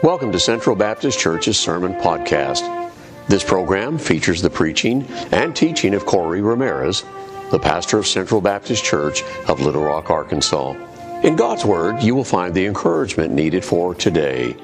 Welcome 0.00 0.30
to 0.30 0.38
Central 0.38 0.76
Baptist 0.76 1.18
Church's 1.18 1.58
Sermon 1.58 1.92
Podcast. 1.92 2.92
This 3.26 3.42
program 3.42 3.98
features 3.98 4.40
the 4.40 4.48
preaching 4.48 5.04
and 5.32 5.56
teaching 5.56 5.92
of 5.92 6.06
Corey 6.06 6.40
Ramirez, 6.40 7.04
the 7.50 7.58
pastor 7.58 7.98
of 7.98 8.06
Central 8.06 8.40
Baptist 8.40 8.84
Church 8.84 9.24
of 9.48 9.60
Little 9.60 9.82
Rock, 9.82 10.08
Arkansas. 10.08 10.74
In 11.24 11.34
God's 11.34 11.64
Word, 11.64 12.00
you 12.00 12.14
will 12.14 12.22
find 12.22 12.54
the 12.54 12.64
encouragement 12.64 13.34
needed 13.34 13.64
for 13.64 13.92
today. 13.92 14.54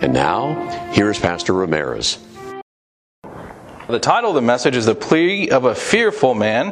And 0.00 0.14
now, 0.14 0.54
here 0.92 1.10
is 1.10 1.18
Pastor 1.18 1.52
Ramirez. 1.52 2.18
The 3.88 4.00
title 4.00 4.30
of 4.30 4.36
the 4.36 4.40
message 4.40 4.74
is 4.74 4.86
The 4.86 4.94
Plea 4.94 5.50
of 5.50 5.66
a 5.66 5.74
Fearful 5.74 6.32
Man. 6.32 6.70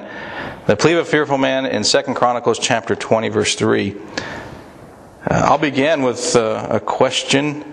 The 0.67 0.75
Plea 0.75 0.95
of 0.95 1.01
a 1.01 1.05
Fearful 1.05 1.37
Man 1.37 1.67
in 1.67 1.83
2 1.83 2.03
Chronicles 2.15 2.59
chapter 2.59 2.97
20, 2.97 3.29
verse 3.29 3.55
3. 3.57 3.95
Uh, 3.95 4.25
I'll 5.29 5.59
begin 5.59 6.01
with 6.01 6.35
uh, 6.35 6.67
a 6.71 6.81
question 6.81 7.70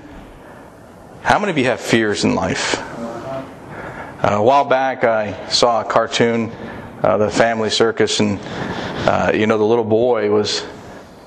how 1.27 1.37
many 1.37 1.51
of 1.51 1.57
you 1.57 1.65
have 1.65 1.81
fears 1.81 2.23
in 2.23 2.36
life? 2.36 2.79
Uh, 2.79 4.29
a 4.31 4.41
while 4.41 4.63
back, 4.63 5.04
I 5.04 5.49
saw 5.49 5.81
a 5.81 5.83
cartoon, 5.83 6.49
uh, 7.04 7.18
The 7.18 7.29
Family 7.29 7.69
Circus, 7.69 8.21
and 8.21 8.39
uh, 9.05 9.33
you 9.33 9.45
know, 9.45 9.57
the 9.57 9.65
little 9.65 9.83
boy 9.83 10.32
was 10.32 10.61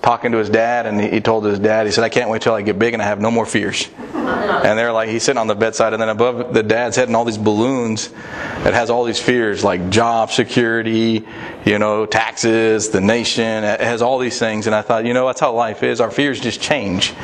talking 0.02 0.32
to 0.32 0.38
his 0.38 0.48
dad, 0.48 0.86
and 0.86 1.00
he 1.00 1.20
told 1.20 1.45
his 1.45 1.59
dad, 1.59 1.86
he 1.86 1.92
said, 1.92 2.04
I 2.04 2.08
can't 2.08 2.30
wait 2.30 2.42
till 2.42 2.54
I 2.54 2.62
get 2.62 2.78
big 2.78 2.95
and 2.95 3.02
I 3.02 3.06
have 3.06 3.20
no 3.20 3.30
more 3.30 3.46
fears. 3.46 3.88
And 4.02 4.78
they're 4.78 4.92
like, 4.92 5.08
he's 5.08 5.22
sitting 5.22 5.38
on 5.38 5.46
the 5.46 5.54
bedside, 5.54 5.92
and 5.92 6.02
then 6.02 6.08
above 6.08 6.52
the 6.52 6.62
dad's 6.62 6.96
head, 6.96 7.08
and 7.08 7.16
all 7.16 7.24
these 7.24 7.38
balloons 7.38 8.08
that 8.08 8.74
has 8.74 8.91
all 8.91 9.05
these 9.05 9.20
fears 9.20 9.64
like 9.64 9.91
job 9.91 10.30
security, 10.30 11.27
you 11.64 11.78
know, 11.78 12.05
taxes, 12.06 12.91
the 12.91 13.00
nation. 13.00 13.64
It 13.64 13.80
has 13.80 14.02
all 14.02 14.18
these 14.18 14.38
things. 14.38 14.66
And 14.66 14.74
I 14.74 14.82
thought, 14.82 15.06
you 15.06 15.14
know, 15.14 15.27
that's 15.27 15.41
how 15.41 15.52
life 15.52 15.82
is. 15.82 16.00
Our 16.00 16.10
fears 16.10 16.41
just 16.41 16.60
change 16.60 17.14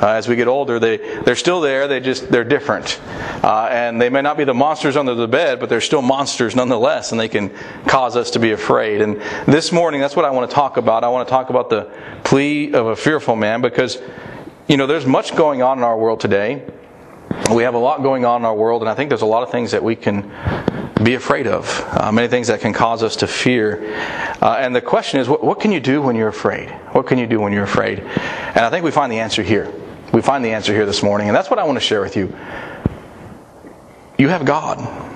uh, 0.00 0.08
as 0.08 0.28
we 0.28 0.36
get 0.36 0.46
older. 0.46 0.78
They 0.78 0.98
they're 1.22 1.36
still 1.36 1.60
there. 1.60 1.88
They 1.88 2.00
just 2.00 2.30
they're 2.30 2.44
different, 2.44 3.00
uh, 3.42 3.68
and 3.70 4.00
they 4.00 4.08
may 4.08 4.22
not 4.22 4.36
be 4.36 4.44
the 4.44 4.54
monsters 4.54 4.96
under 4.96 5.14
the 5.14 5.28
bed, 5.28 5.60
but 5.60 5.68
they're 5.68 5.80
still 5.80 6.02
monsters 6.02 6.54
nonetheless, 6.54 7.10
and 7.12 7.20
they 7.20 7.28
can 7.28 7.50
cause 7.86 8.16
us 8.16 8.30
to 8.32 8.38
be 8.38 8.52
afraid. 8.52 9.00
And 9.00 9.16
this 9.46 9.72
morning, 9.72 10.00
that's 10.00 10.16
what 10.16 10.24
I 10.24 10.30
want 10.30 10.48
to 10.48 10.54
talk 10.54 10.76
about. 10.76 11.02
I 11.02 11.08
want 11.08 11.26
to 11.26 11.30
talk 11.30 11.50
about 11.50 11.70
the 11.70 11.90
of 12.34 12.86
a 12.86 12.96
fearful 12.96 13.36
man 13.36 13.60
because, 13.60 14.02
you 14.66 14.76
know, 14.76 14.88
there's 14.88 15.06
much 15.06 15.36
going 15.36 15.62
on 15.62 15.78
in 15.78 15.84
our 15.84 15.96
world 15.96 16.18
today. 16.18 16.68
We 17.54 17.62
have 17.62 17.74
a 17.74 17.78
lot 17.78 18.02
going 18.02 18.24
on 18.24 18.40
in 18.40 18.44
our 18.44 18.54
world, 18.54 18.82
and 18.82 18.88
I 18.88 18.94
think 18.94 19.08
there's 19.08 19.22
a 19.22 19.26
lot 19.26 19.44
of 19.44 19.52
things 19.52 19.70
that 19.70 19.84
we 19.84 19.94
can 19.94 20.32
be 21.00 21.14
afraid 21.14 21.46
of, 21.46 21.86
uh, 21.92 22.10
many 22.10 22.26
things 22.26 22.48
that 22.48 22.60
can 22.60 22.72
cause 22.72 23.04
us 23.04 23.14
to 23.16 23.28
fear. 23.28 23.94
Uh, 24.42 24.56
and 24.58 24.74
the 24.74 24.80
question 24.80 25.20
is, 25.20 25.28
what, 25.28 25.44
what 25.44 25.60
can 25.60 25.70
you 25.70 25.78
do 25.78 26.02
when 26.02 26.16
you're 26.16 26.28
afraid? 26.28 26.70
What 26.90 27.06
can 27.06 27.18
you 27.18 27.28
do 27.28 27.40
when 27.40 27.52
you're 27.52 27.64
afraid? 27.64 28.00
And 28.00 28.58
I 28.58 28.70
think 28.70 28.84
we 28.84 28.90
find 28.90 29.12
the 29.12 29.20
answer 29.20 29.42
here. 29.44 29.72
We 30.12 30.20
find 30.20 30.44
the 30.44 30.50
answer 30.50 30.72
here 30.72 30.86
this 30.86 31.04
morning, 31.04 31.28
and 31.28 31.36
that's 31.36 31.50
what 31.50 31.60
I 31.60 31.64
want 31.64 31.76
to 31.76 31.84
share 31.84 32.00
with 32.00 32.16
you. 32.16 32.34
You 34.18 34.28
have 34.28 34.44
God. 34.44 35.13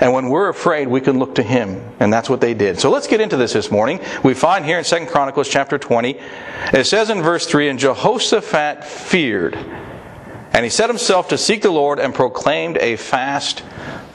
And 0.00 0.12
when 0.12 0.28
we're 0.28 0.48
afraid, 0.48 0.88
we 0.88 1.00
can 1.00 1.18
look 1.18 1.34
to 1.36 1.42
Him. 1.42 1.82
And 2.00 2.12
that's 2.12 2.30
what 2.30 2.40
they 2.40 2.54
did. 2.54 2.78
So 2.78 2.90
let's 2.90 3.06
get 3.06 3.20
into 3.20 3.36
this 3.36 3.52
this 3.52 3.70
morning. 3.70 4.00
We 4.22 4.34
find 4.34 4.64
here 4.64 4.78
in 4.78 4.84
2 4.84 5.06
Chronicles 5.06 5.48
chapter 5.48 5.78
20, 5.78 6.18
it 6.72 6.86
says 6.86 7.10
in 7.10 7.22
verse 7.22 7.46
3, 7.46 7.68
And 7.68 7.78
Jehoshaphat 7.78 8.84
feared, 8.84 9.54
and 10.52 10.64
he 10.64 10.70
set 10.70 10.90
himself 10.90 11.28
to 11.28 11.38
seek 11.38 11.62
the 11.62 11.70
Lord 11.70 11.98
and 11.98 12.14
proclaimed 12.14 12.76
a 12.78 12.96
fast 12.96 13.62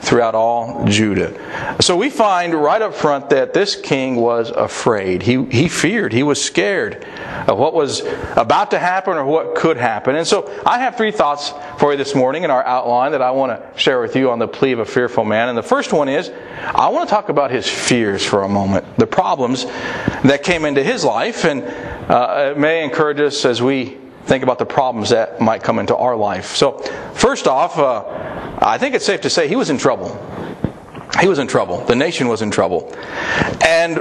throughout 0.06 0.36
all 0.36 0.84
Judah. 0.86 1.34
So 1.82 1.96
we 1.96 2.10
find 2.10 2.54
right 2.54 2.80
up 2.80 2.94
front 2.94 3.28
that 3.30 3.52
this 3.52 3.74
king 3.74 4.14
was 4.16 4.50
afraid. 4.50 5.20
He, 5.20 5.44
he 5.46 5.68
feared. 5.68 6.12
He 6.12 6.22
was 6.22 6.42
scared 6.42 7.04
of 7.48 7.58
what 7.58 7.74
was 7.74 8.02
about 8.36 8.70
to 8.70 8.78
happen 8.78 9.16
or 9.16 9.24
what 9.24 9.56
could 9.56 9.76
happen. 9.76 10.14
And 10.14 10.24
so 10.24 10.48
I 10.64 10.78
have 10.78 10.96
three 10.96 11.10
thoughts 11.10 11.52
for 11.78 11.90
you 11.90 11.98
this 11.98 12.14
morning 12.14 12.44
in 12.44 12.52
our 12.52 12.64
outline 12.64 13.12
that 13.12 13.22
I 13.22 13.32
want 13.32 13.50
to 13.50 13.78
share 13.78 14.00
with 14.00 14.14
you 14.14 14.30
on 14.30 14.38
the 14.38 14.46
plea 14.46 14.72
of 14.72 14.78
a 14.78 14.84
fearful 14.84 15.24
man. 15.24 15.48
And 15.48 15.58
the 15.58 15.62
first 15.62 15.92
one 15.92 16.08
is 16.08 16.30
I 16.56 16.88
want 16.88 17.08
to 17.08 17.12
talk 17.12 17.28
about 17.28 17.50
his 17.50 17.68
fears 17.68 18.24
for 18.24 18.44
a 18.44 18.48
moment, 18.48 18.86
the 18.98 19.08
problems 19.08 19.64
that 19.64 20.44
came 20.44 20.64
into 20.64 20.84
his 20.84 21.04
life, 21.04 21.44
and 21.44 21.64
uh, 22.08 22.52
it 22.52 22.58
may 22.58 22.84
encourage 22.84 23.18
us 23.18 23.44
as 23.44 23.60
we 23.60 23.98
think 24.26 24.42
about 24.42 24.58
the 24.58 24.66
problems 24.66 25.10
that 25.10 25.40
might 25.40 25.62
come 25.62 25.78
into 25.78 25.96
our 25.96 26.16
life. 26.16 26.56
So, 26.56 26.78
first 27.14 27.46
off, 27.46 27.78
uh, 27.78 28.04
I 28.60 28.78
think 28.78 28.94
it's 28.94 29.06
safe 29.06 29.22
to 29.22 29.30
say 29.30 29.48
he 29.48 29.56
was 29.56 29.70
in 29.70 29.78
trouble. 29.78 30.20
He 31.20 31.28
was 31.28 31.38
in 31.38 31.46
trouble. 31.46 31.84
The 31.84 31.94
nation 31.94 32.28
was 32.28 32.42
in 32.42 32.50
trouble. 32.50 32.92
And 33.64 33.96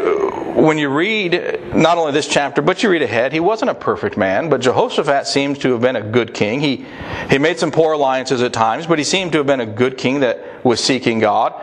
when 0.55 0.77
you 0.77 0.89
read 0.89 1.73
not 1.73 1.97
only 1.97 2.11
this 2.11 2.27
chapter, 2.27 2.61
but 2.61 2.83
you 2.83 2.89
read 2.89 3.01
ahead, 3.01 3.31
he 3.31 3.39
wasn't 3.39 3.71
a 3.71 3.75
perfect 3.75 4.17
man, 4.17 4.49
but 4.49 4.61
Jehoshaphat 4.61 5.27
seems 5.27 5.59
to 5.59 5.71
have 5.71 5.81
been 5.81 5.95
a 5.95 6.01
good 6.01 6.33
king. 6.33 6.59
He, 6.59 6.85
he 7.29 7.37
made 7.37 7.59
some 7.59 7.71
poor 7.71 7.93
alliances 7.93 8.41
at 8.41 8.51
times, 8.51 8.87
but 8.87 8.97
he 8.97 9.05
seemed 9.05 9.31
to 9.33 9.37
have 9.39 9.47
been 9.47 9.61
a 9.61 9.65
good 9.65 9.97
king 9.97 10.21
that 10.21 10.65
was 10.65 10.83
seeking 10.83 11.19
God. 11.19 11.53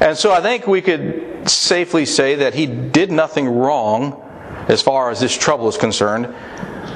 And 0.00 0.16
so 0.16 0.32
I 0.32 0.40
think 0.40 0.66
we 0.66 0.80
could 0.80 1.48
safely 1.50 2.06
say 2.06 2.36
that 2.36 2.54
he 2.54 2.66
did 2.66 3.12
nothing 3.12 3.46
wrong 3.46 4.20
as 4.68 4.80
far 4.80 5.10
as 5.10 5.20
this 5.20 5.36
trouble 5.36 5.68
is 5.68 5.76
concerned, 5.76 6.34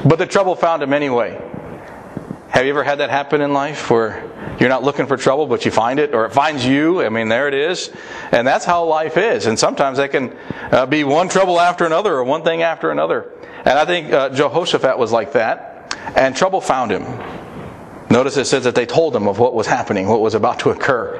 but 0.05 0.19
the 0.19 0.27
trouble 0.27 0.55
found 0.55 0.83
him 0.83 0.93
anyway. 0.93 1.41
Have 2.49 2.65
you 2.65 2.71
ever 2.71 2.83
had 2.83 2.99
that 2.99 3.11
happen 3.11 3.41
in 3.41 3.53
life 3.53 3.91
where 3.91 4.25
you're 4.59 4.69
not 4.69 4.83
looking 4.83 5.07
for 5.07 5.17
trouble, 5.17 5.47
but 5.47 5.65
you 5.65 5.71
find 5.71 6.01
it, 6.01 6.15
or 6.15 6.25
it 6.25 6.33
finds 6.33 6.65
you? 6.65 7.03
I 7.03 7.09
mean, 7.09 7.29
there 7.29 7.47
it 7.47 7.55
is. 7.55 7.91
And 8.33 8.47
that's 8.47 8.65
how 8.65 8.85
life 8.85 9.17
is. 9.17 9.47
And 9.47 9.59
sometimes 9.59 9.99
that 9.99 10.11
can 10.11 10.37
uh, 10.73 10.87
be 10.87 11.05
one 11.05 11.29
trouble 11.29 11.61
after 11.61 11.85
another, 11.85 12.15
or 12.15 12.25
one 12.25 12.43
thing 12.43 12.63
after 12.63 12.91
another. 12.91 13.31
And 13.59 13.79
I 13.79 13.85
think 13.85 14.13
uh, 14.13 14.31
Jehoshaphat 14.31 14.99
was 14.99 15.13
like 15.13 15.33
that, 15.33 15.95
and 16.17 16.35
trouble 16.35 16.61
found 16.61 16.91
him. 16.91 17.05
Notice 18.11 18.37
it 18.39 18.47
says 18.47 18.65
that 18.65 18.75
they 18.75 18.87
told 18.87 19.15
him 19.15 19.29
of 19.29 19.39
what 19.39 19.55
was 19.55 19.67
happening, 19.67 20.09
what 20.09 20.21
was 20.21 20.35
about 20.35 20.61
to 20.61 20.71
occur, 20.71 21.17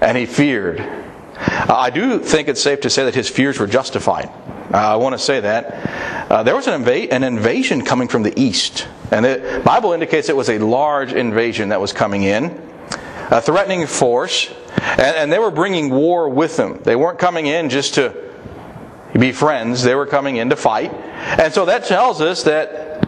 and 0.00 0.16
he 0.16 0.26
feared. 0.26 0.80
Uh, 0.80 1.66
I 1.68 1.90
do 1.90 2.20
think 2.20 2.48
it's 2.48 2.62
safe 2.62 2.82
to 2.82 2.90
say 2.90 3.04
that 3.04 3.14
his 3.14 3.28
fears 3.28 3.58
were 3.58 3.66
justified. 3.66 4.30
Uh, 4.72 4.94
I 4.94 4.96
want 4.96 5.14
to 5.14 5.18
say 5.18 5.40
that. 5.40 6.30
Uh, 6.30 6.42
there 6.42 6.54
was 6.54 6.66
an, 6.66 6.82
inv- 6.82 7.12
an, 7.12 7.24
invasion 7.24 7.84
coming 7.84 8.08
from 8.08 8.22
the 8.22 8.38
east. 8.40 8.88
And 9.10 9.24
the 9.24 9.62
Bible 9.64 9.92
indicates 9.92 10.28
it 10.28 10.36
was 10.36 10.48
a 10.48 10.58
large 10.58 11.12
invasion 11.12 11.70
that 11.70 11.80
was 11.80 11.92
coming 11.92 12.22
in, 12.22 12.58
a 13.30 13.40
threatening 13.40 13.86
force. 13.86 14.50
And, 14.80 15.16
and 15.16 15.32
they 15.32 15.38
were 15.38 15.50
bringing 15.50 15.90
war 15.90 16.28
with 16.28 16.56
them. 16.56 16.80
They 16.82 16.96
weren't 16.96 17.18
coming 17.18 17.46
in 17.46 17.70
just 17.70 17.94
to 17.94 18.30
be 19.18 19.32
friends, 19.32 19.82
they 19.82 19.94
were 19.94 20.06
coming 20.06 20.36
in 20.36 20.48
to 20.50 20.56
fight. 20.56 20.92
And 20.92 21.52
so 21.52 21.66
that 21.66 21.84
tells 21.84 22.20
us 22.20 22.44
that 22.44 23.06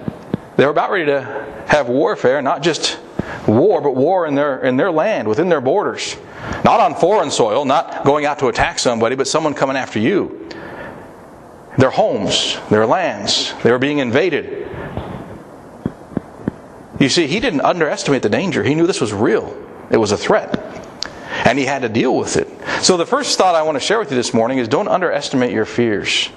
they 0.56 0.64
were 0.64 0.70
about 0.70 0.90
ready 0.90 1.06
to 1.06 1.22
have 1.66 1.88
warfare, 1.88 2.42
not 2.42 2.62
just 2.62 2.98
war, 3.48 3.80
but 3.80 3.96
war 3.96 4.26
in 4.26 4.34
their, 4.34 4.62
in 4.62 4.76
their 4.76 4.90
land, 4.90 5.28
within 5.28 5.48
their 5.48 5.62
borders. 5.62 6.16
Not 6.62 6.80
on 6.80 6.94
foreign 6.94 7.30
soil, 7.30 7.64
not 7.64 8.04
going 8.04 8.26
out 8.26 8.38
to 8.40 8.48
attack 8.48 8.78
somebody, 8.78 9.16
but 9.16 9.26
someone 9.26 9.54
coming 9.54 9.76
after 9.76 9.98
you 9.98 10.44
their 11.78 11.90
homes, 11.90 12.58
their 12.70 12.86
lands. 12.86 13.52
They 13.62 13.70
were 13.70 13.78
being 13.78 13.98
invaded. 13.98 14.68
You 17.00 17.08
see, 17.08 17.26
he 17.26 17.40
didn't 17.40 17.62
underestimate 17.62 18.22
the 18.22 18.28
danger. 18.28 18.62
He 18.62 18.74
knew 18.74 18.86
this 18.86 19.00
was 19.00 19.12
real, 19.12 19.56
it 19.90 19.96
was 19.96 20.12
a 20.12 20.16
threat. 20.16 20.60
And 21.46 21.58
he 21.58 21.66
had 21.66 21.82
to 21.82 21.88
deal 21.88 22.16
with 22.16 22.36
it. 22.36 22.48
So, 22.82 22.96
the 22.96 23.04
first 23.04 23.36
thought 23.36 23.54
I 23.54 23.62
want 23.62 23.76
to 23.76 23.80
share 23.80 23.98
with 23.98 24.10
you 24.10 24.16
this 24.16 24.32
morning 24.32 24.58
is 24.58 24.68
don't 24.68 24.88
underestimate 24.88 25.52
your 25.52 25.66
fears. 25.66 26.30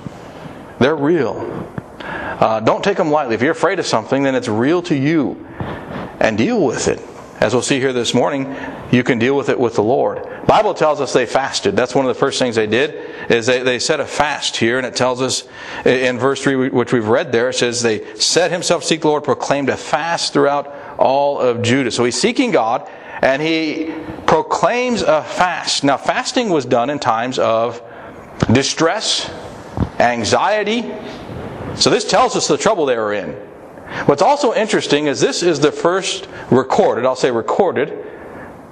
They're 0.79 0.95
real. 0.95 1.71
Uh, 1.99 2.59
don't 2.59 2.83
take 2.83 2.97
them 2.97 3.09
lightly. 3.09 3.35
If 3.35 3.41
you're 3.41 3.51
afraid 3.51 3.79
of 3.79 3.85
something, 3.85 4.23
then 4.23 4.35
it's 4.35 4.47
real 4.47 4.81
to 4.83 4.95
you. 4.95 5.47
And 6.19 6.37
deal 6.37 6.63
with 6.63 6.87
it. 6.87 6.99
As 7.39 7.53
we'll 7.53 7.61
see 7.61 7.79
here 7.79 7.93
this 7.93 8.15
morning, 8.15 8.55
you 8.91 9.03
can 9.03 9.19
deal 9.19 9.37
with 9.37 9.49
it 9.49 9.59
with 9.59 9.75
the 9.75 9.83
Lord. 9.83 10.27
Bible 10.47 10.73
tells 10.73 10.99
us 10.99 11.13
they 11.13 11.27
fasted. 11.27 11.75
That's 11.75 11.93
one 11.93 12.03
of 12.03 12.09
the 12.09 12.19
first 12.19 12.39
things 12.39 12.55
they 12.55 12.65
did 12.65 13.11
is 13.29 13.45
they, 13.45 13.61
they 13.61 13.77
set 13.77 13.99
a 13.99 14.05
fast 14.05 14.57
here, 14.57 14.79
and 14.79 14.87
it 14.87 14.95
tells 14.95 15.21
us 15.21 15.47
in 15.85 16.17
verse 16.17 16.41
3, 16.41 16.69
which 16.69 16.93
we've 16.93 17.07
read 17.07 17.31
there, 17.31 17.49
it 17.49 17.53
says 17.53 17.83
they 17.83 18.15
set 18.15 18.49
himself 18.49 18.83
seek 18.83 19.01
the 19.01 19.07
Lord, 19.07 19.23
proclaimed 19.23 19.69
a 19.69 19.77
fast 19.77 20.33
throughout 20.33 20.67
all 20.97 21.39
of 21.39 21.61
Judah. 21.61 21.91
So 21.91 22.03
he's 22.05 22.19
seeking 22.19 22.49
God, 22.49 22.89
and 23.21 23.39
he 23.39 23.93
proclaims 24.25 25.03
a 25.03 25.21
fast. 25.21 25.83
Now, 25.83 25.97
fasting 25.97 26.49
was 26.49 26.65
done 26.65 26.89
in 26.89 26.97
times 26.97 27.37
of 27.37 27.83
distress, 28.51 29.29
anxiety. 29.99 30.91
So 31.75 31.91
this 31.91 32.05
tells 32.09 32.35
us 32.35 32.47
the 32.47 32.57
trouble 32.57 32.87
they 32.87 32.97
were 32.97 33.13
in. 33.13 33.46
What's 34.05 34.21
also 34.21 34.53
interesting 34.53 35.07
is 35.07 35.19
this 35.19 35.43
is 35.43 35.59
the 35.59 35.71
first 35.71 36.27
recorded, 36.51 37.05
I'll 37.05 37.15
say 37.15 37.31
recorded, 37.31 38.05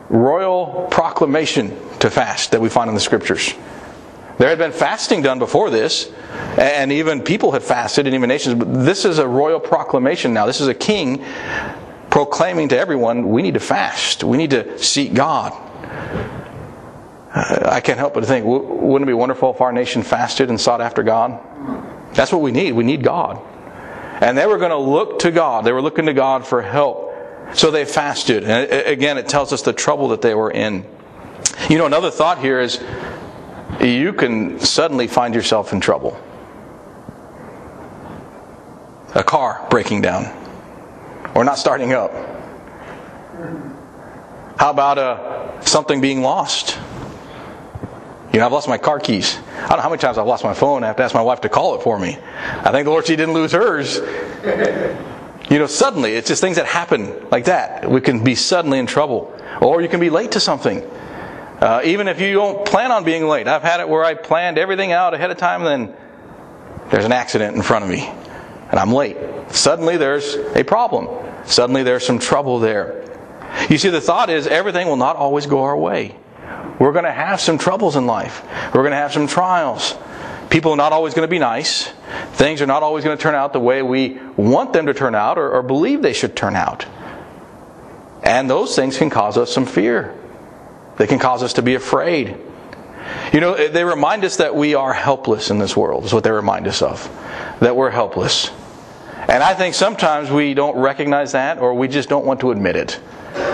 royal 0.10 0.88
proclamation 0.92 1.70
to 2.00 2.10
fast 2.10 2.52
that 2.52 2.62
we 2.62 2.70
find 2.70 2.90
in 2.90 2.96
the 2.96 3.02
scriptures. 3.02 3.54
There 4.38 4.50
had 4.50 4.58
been 4.58 4.74
fasting 4.74 5.22
done 5.22 5.40
before 5.40 5.70
this, 5.70 6.12
and 6.58 6.92
even 6.92 7.22
people 7.22 7.54
had 7.54 7.64
fasted, 7.64 8.06
and 8.06 8.14
even 8.14 8.28
nations, 8.28 8.56
but 8.56 8.86
this 8.86 9.06
is 9.06 9.18
a 9.18 9.28
royal 9.28 9.60
proclamation 9.60 10.34
now. 10.34 10.46
This 10.46 10.60
is 10.60 10.68
a 10.68 10.74
king 10.74 11.24
proclaiming 12.10 12.70
to 12.70 12.78
everyone, 12.78 13.30
we 13.30 13.42
need 13.42 13.54
to 13.54 13.60
fast. 13.60 14.24
We 14.24 14.38
need 14.38 14.52
to 14.52 14.78
seek 14.78 15.14
God. 15.14 15.54
I 17.34 17.82
can't 17.82 18.00
help 18.00 18.14
but 18.14 18.26
think, 18.26 18.46
wouldn't 18.46 19.04
it 19.04 19.12
be 19.12 19.14
wonderful 19.14 19.54
if 19.54 19.60
our 19.60 19.74
nation 19.74 20.04
fasted 20.04 20.50
and 20.50 20.60
sought 20.60 20.80
after 20.80 21.04
God? 21.04 21.38
That's 22.14 22.32
what 22.32 22.42
we 22.42 22.52
need. 22.52 22.72
We 22.72 22.86
need 22.86 23.04
God. 23.04 23.42
And 24.26 24.36
they 24.36 24.48
were 24.48 24.58
going 24.58 24.72
to 24.72 24.78
look 24.78 25.20
to 25.20 25.30
God. 25.30 25.66
They 25.66 25.72
were 25.72 25.84
looking 25.84 26.08
to 26.08 26.14
God 26.14 26.48
for 26.48 26.60
help 26.60 27.14
So 27.54 27.70
they 27.70 27.86
fasted. 27.86 28.44
And 28.44 28.72
again, 28.72 29.20
it 29.20 29.28
tells 29.28 29.54
us 29.54 29.62
the 29.62 29.72
trouble 29.72 30.08
that 30.08 30.24
they 30.24 30.34
were 30.34 30.50
in. 30.50 30.84
You 31.70 31.78
know, 31.78 31.86
another 31.86 32.10
thought 32.10 32.40
here 32.40 32.60
is 32.60 32.84
you 33.80 34.14
can 34.14 34.60
suddenly 34.60 35.06
find 35.06 35.36
yourself 35.36 35.74
in 35.74 35.80
trouble. 35.80 36.20
A 39.14 39.24
car 39.24 39.68
breaking 39.70 40.02
down 40.02 40.26
or 41.36 41.44
not 41.44 41.60
starting 41.60 41.94
up. 41.94 42.12
How 44.58 44.72
about 44.72 44.98
uh, 44.98 45.62
something 45.62 46.02
being 46.02 46.24
lost? 46.24 46.80
You 48.36 48.42
know, 48.42 48.48
I've 48.48 48.52
lost 48.52 48.68
my 48.68 48.78
car 48.78 49.00
keys. 49.00 49.38
I 49.38 49.70
don't 49.70 49.78
know 49.78 49.84
how 49.84 49.90
many 49.90 50.02
times 50.02 50.18
I've 50.18 50.28
lost 50.28 50.44
my 50.44 50.54
phone. 50.54 50.84
I 50.84 50.88
have 50.88 50.98
to 50.98 51.04
ask 51.04 51.16
my 51.16 51.22
wife 51.22 51.40
to 51.40 51.48
call 51.48 51.76
it 51.76 51.84
for 51.84 51.98
me. 51.98 52.18
I 52.18 52.70
thank 52.70 52.84
the 52.84 52.92
Lord 52.92 53.08
she 53.08 53.16
didn't 53.16 53.34
lose 53.34 53.54
hers. 53.54 53.96
You 55.50 55.58
know, 55.58 55.68
suddenly, 55.68 56.12
it's 56.16 56.28
just 56.28 56.42
things 56.42 56.58
that 56.58 56.66
happen 56.66 57.30
like 57.30 57.46
that. 57.46 57.90
We 57.90 58.02
can 58.02 58.26
be 58.26 58.36
suddenly 58.36 58.78
in 58.78 58.88
trouble. 58.88 59.34
Or 59.62 59.82
you 59.82 59.88
can 59.88 60.02
be 60.02 60.10
late 60.10 60.34
to 60.34 60.42
something. 60.42 60.84
Uh, 61.62 61.84
even 61.86 62.10
if 62.10 62.20
you 62.20 62.34
don't 62.34 62.66
plan 62.66 62.92
on 62.92 63.06
being 63.06 63.26
late. 63.26 63.48
I've 63.48 63.62
had 63.62 63.80
it 63.80 63.88
where 63.88 64.04
I 64.04 64.16
planned 64.16 64.58
everything 64.58 64.92
out 64.92 65.14
ahead 65.14 65.32
of 65.32 65.38
time, 65.38 65.66
and 65.66 65.90
then 65.90 65.98
there's 66.90 67.06
an 67.06 67.14
accident 67.14 67.56
in 67.56 67.62
front 67.62 67.86
of 67.86 67.90
me, 67.90 68.06
and 68.70 68.78
I'm 68.78 68.92
late. 68.92 69.16
Suddenly, 69.52 69.96
there's 69.96 70.36
a 70.36 70.66
problem. 70.66 71.08
Suddenly, 71.46 71.84
there's 71.84 72.06
some 72.06 72.20
trouble 72.20 72.60
there. 72.60 73.02
You 73.70 73.78
see, 73.78 73.88
the 73.88 74.02
thought 74.02 74.30
is 74.30 74.46
everything 74.46 74.88
will 74.88 74.98
not 74.98 75.16
always 75.16 75.46
go 75.46 75.64
our 75.64 75.78
way. 75.78 76.18
We're 76.80 76.92
going 76.92 77.06
to 77.06 77.12
have 77.12 77.40
some 77.40 77.58
troubles 77.58 77.96
in 77.96 78.06
life. 78.06 78.44
We're 78.74 78.82
going 78.82 78.92
to 78.92 78.98
have 78.98 79.14
some 79.14 79.28
trials. 79.28 79.96
People 80.50 80.72
are 80.72 80.78
not 80.78 80.94
always 80.94 81.14
going 81.14 81.28
to 81.28 81.32
be 81.32 81.40
nice. 81.40 81.92
Things 82.34 82.62
are 82.62 82.66
not 82.66 82.84
always 82.84 83.04
going 83.04 83.18
to 83.18 83.22
turn 83.22 83.36
out 83.36 83.54
the 83.54 83.60
way 83.60 83.82
we 83.82 84.20
want 84.38 84.74
them 84.74 84.86
to 84.88 84.94
turn 84.94 85.16
out 85.16 85.38
or, 85.38 85.52
or 85.52 85.64
believe 85.64 86.02
they 86.02 86.14
should 86.14 86.36
turn 86.36 86.56
out. 86.56 86.86
And 88.24 88.50
those 88.50 88.76
things 88.76 88.98
can 88.98 89.10
cause 89.10 89.38
us 89.38 89.54
some 89.54 89.66
fear. 89.66 90.18
They 90.98 91.08
can 91.08 91.20
cause 91.20 91.44
us 91.44 91.54
to 91.54 91.62
be 91.62 91.76
afraid. 91.76 92.38
You 93.34 93.40
know, 93.40 93.68
they 93.68 93.84
remind 93.84 94.24
us 94.24 94.38
that 94.38 94.56
we 94.56 94.76
are 94.76 94.94
helpless 94.94 95.50
in 95.50 95.60
this 95.60 95.76
world, 95.76 96.06
is 96.06 96.14
what 96.14 96.24
they 96.24 96.32
remind 96.32 96.68
us 96.68 96.82
of. 96.82 97.04
That 97.60 97.76
we're 97.76 97.90
helpless. 97.90 98.50
And 99.28 99.44
I 99.44 99.54
think 99.54 99.76
sometimes 99.76 100.32
we 100.32 100.54
don't 100.54 100.78
recognize 100.78 101.32
that 101.34 101.60
or 101.60 101.74
we 101.74 101.88
just 101.88 102.10
don't 102.10 102.26
want 102.26 102.40
to 102.42 102.52
admit 102.52 102.76
it. 102.76 103.00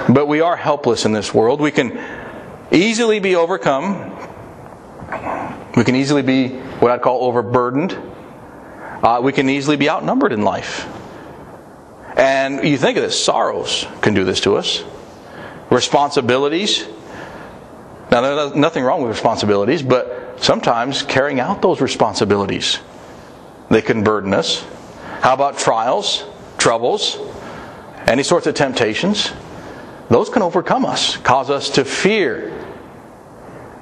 But 0.09 0.27
we 0.27 0.41
are 0.41 0.55
helpless 0.55 1.05
in 1.05 1.13
this 1.13 1.33
world. 1.33 1.59
We 1.59 1.71
can 1.71 1.97
easily 2.71 3.19
be 3.19 3.35
overcome. 3.35 4.17
We 5.75 5.83
can 5.83 5.95
easily 5.95 6.21
be 6.21 6.49
what 6.79 6.91
I'd 6.91 7.01
call 7.01 7.23
overburdened. 7.23 7.97
Uh, 9.03 9.19
we 9.23 9.33
can 9.33 9.49
easily 9.49 9.77
be 9.77 9.89
outnumbered 9.89 10.31
in 10.31 10.41
life. 10.43 10.87
And 12.15 12.63
you 12.63 12.77
think 12.77 12.97
of 12.97 13.03
this 13.03 13.23
sorrows 13.23 13.87
can 14.01 14.13
do 14.13 14.23
this 14.23 14.41
to 14.41 14.57
us, 14.57 14.83
responsibilities. 15.69 16.87
Now, 18.11 18.21
there's 18.21 18.55
nothing 18.55 18.83
wrong 18.83 19.01
with 19.01 19.11
responsibilities, 19.11 19.81
but 19.81 20.37
sometimes 20.43 21.01
carrying 21.01 21.39
out 21.39 21.61
those 21.61 21.79
responsibilities, 21.81 22.79
they 23.69 23.81
can 23.81 24.03
burden 24.03 24.33
us. 24.33 24.65
How 25.21 25.33
about 25.33 25.57
trials, 25.57 26.25
troubles, 26.57 27.17
any 28.07 28.23
sorts 28.23 28.47
of 28.47 28.55
temptations? 28.55 29.31
Those 30.09 30.29
can 30.29 30.41
overcome 30.41 30.85
us, 30.85 31.15
cause 31.17 31.49
us 31.49 31.69
to 31.71 31.85
fear. 31.85 32.60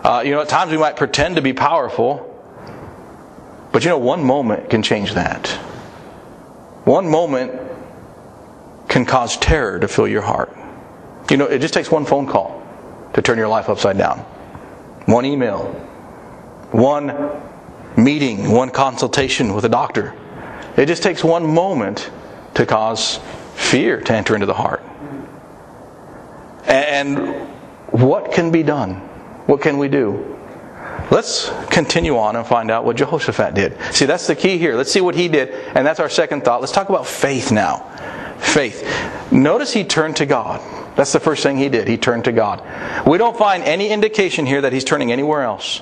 Uh, 0.03 0.23
you 0.25 0.31
know, 0.31 0.41
at 0.41 0.49
times 0.49 0.71
we 0.71 0.77
might 0.77 0.95
pretend 0.95 1.35
to 1.35 1.41
be 1.41 1.53
powerful, 1.53 2.25
but 3.71 3.83
you 3.83 3.89
know, 3.89 3.97
one 3.97 4.23
moment 4.23 4.69
can 4.69 4.81
change 4.81 5.13
that. 5.13 5.47
One 6.85 7.09
moment 7.09 7.51
can 8.87 9.05
cause 9.05 9.37
terror 9.37 9.79
to 9.79 9.87
fill 9.87 10.07
your 10.07 10.21
heart. 10.21 10.55
You 11.29 11.37
know, 11.37 11.45
it 11.45 11.59
just 11.59 11.73
takes 11.73 11.91
one 11.91 12.05
phone 12.05 12.27
call 12.27 12.65
to 13.13 13.21
turn 13.21 13.37
your 13.37 13.47
life 13.47 13.69
upside 13.69 13.97
down. 13.97 14.19
One 15.05 15.25
email, 15.25 15.65
one 16.71 17.41
meeting, 17.97 18.51
one 18.51 18.69
consultation 18.69 19.53
with 19.53 19.65
a 19.65 19.69
doctor. 19.69 20.15
It 20.77 20.85
just 20.85 21.03
takes 21.03 21.23
one 21.23 21.45
moment 21.45 22.09
to 22.55 22.65
cause 22.65 23.19
fear 23.55 23.99
to 24.01 24.13
enter 24.13 24.33
into 24.33 24.45
the 24.45 24.53
heart. 24.53 24.81
And 26.65 27.47
what 27.91 28.31
can 28.31 28.51
be 28.51 28.63
done? 28.63 29.08
What 29.49 29.61
can 29.61 29.79
we 29.79 29.87
do? 29.87 30.37
Let's 31.09 31.49
continue 31.71 32.19
on 32.19 32.35
and 32.35 32.45
find 32.45 32.69
out 32.69 32.85
what 32.85 32.97
Jehoshaphat 32.97 33.55
did. 33.55 33.75
See, 33.91 34.05
that's 34.05 34.27
the 34.27 34.35
key 34.35 34.59
here. 34.59 34.75
Let's 34.75 34.91
see 34.91 35.01
what 35.01 35.15
he 35.15 35.27
did, 35.27 35.49
and 35.49 35.87
that's 35.87 35.99
our 35.99 36.07
second 36.07 36.45
thought. 36.45 36.61
Let's 36.61 36.71
talk 36.71 36.89
about 36.89 37.07
faith 37.07 37.51
now. 37.51 37.79
Faith. 38.37 38.87
Notice 39.31 39.73
he 39.73 39.83
turned 39.83 40.17
to 40.17 40.27
God. 40.27 40.61
That's 40.95 41.13
the 41.13 41.19
first 41.19 41.41
thing 41.41 41.57
he 41.57 41.67
did. 41.67 41.87
He 41.87 41.97
turned 41.97 42.25
to 42.25 42.31
God. 42.31 42.61
We 43.07 43.17
don't 43.17 43.35
find 43.35 43.63
any 43.63 43.89
indication 43.89 44.45
here 44.45 44.61
that 44.61 44.71
he's 44.71 44.83
turning 44.83 45.11
anywhere 45.11 45.41
else. 45.41 45.81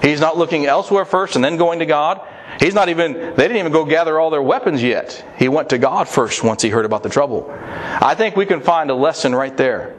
He's 0.00 0.22
not 0.22 0.38
looking 0.38 0.64
elsewhere 0.64 1.04
first 1.04 1.36
and 1.36 1.44
then 1.44 1.58
going 1.58 1.80
to 1.80 1.86
God. 1.86 2.26
He's 2.60 2.72
not 2.72 2.88
even, 2.88 3.12
they 3.12 3.42
didn't 3.46 3.58
even 3.58 3.72
go 3.72 3.84
gather 3.84 4.18
all 4.18 4.30
their 4.30 4.42
weapons 4.42 4.82
yet. 4.82 5.22
He 5.38 5.50
went 5.50 5.68
to 5.68 5.76
God 5.76 6.08
first 6.08 6.42
once 6.42 6.62
he 6.62 6.70
heard 6.70 6.86
about 6.86 7.02
the 7.02 7.10
trouble. 7.10 7.50
I 7.50 8.14
think 8.14 8.36
we 8.36 8.46
can 8.46 8.62
find 8.62 8.90
a 8.90 8.94
lesson 8.94 9.34
right 9.34 9.54
there. 9.54 9.90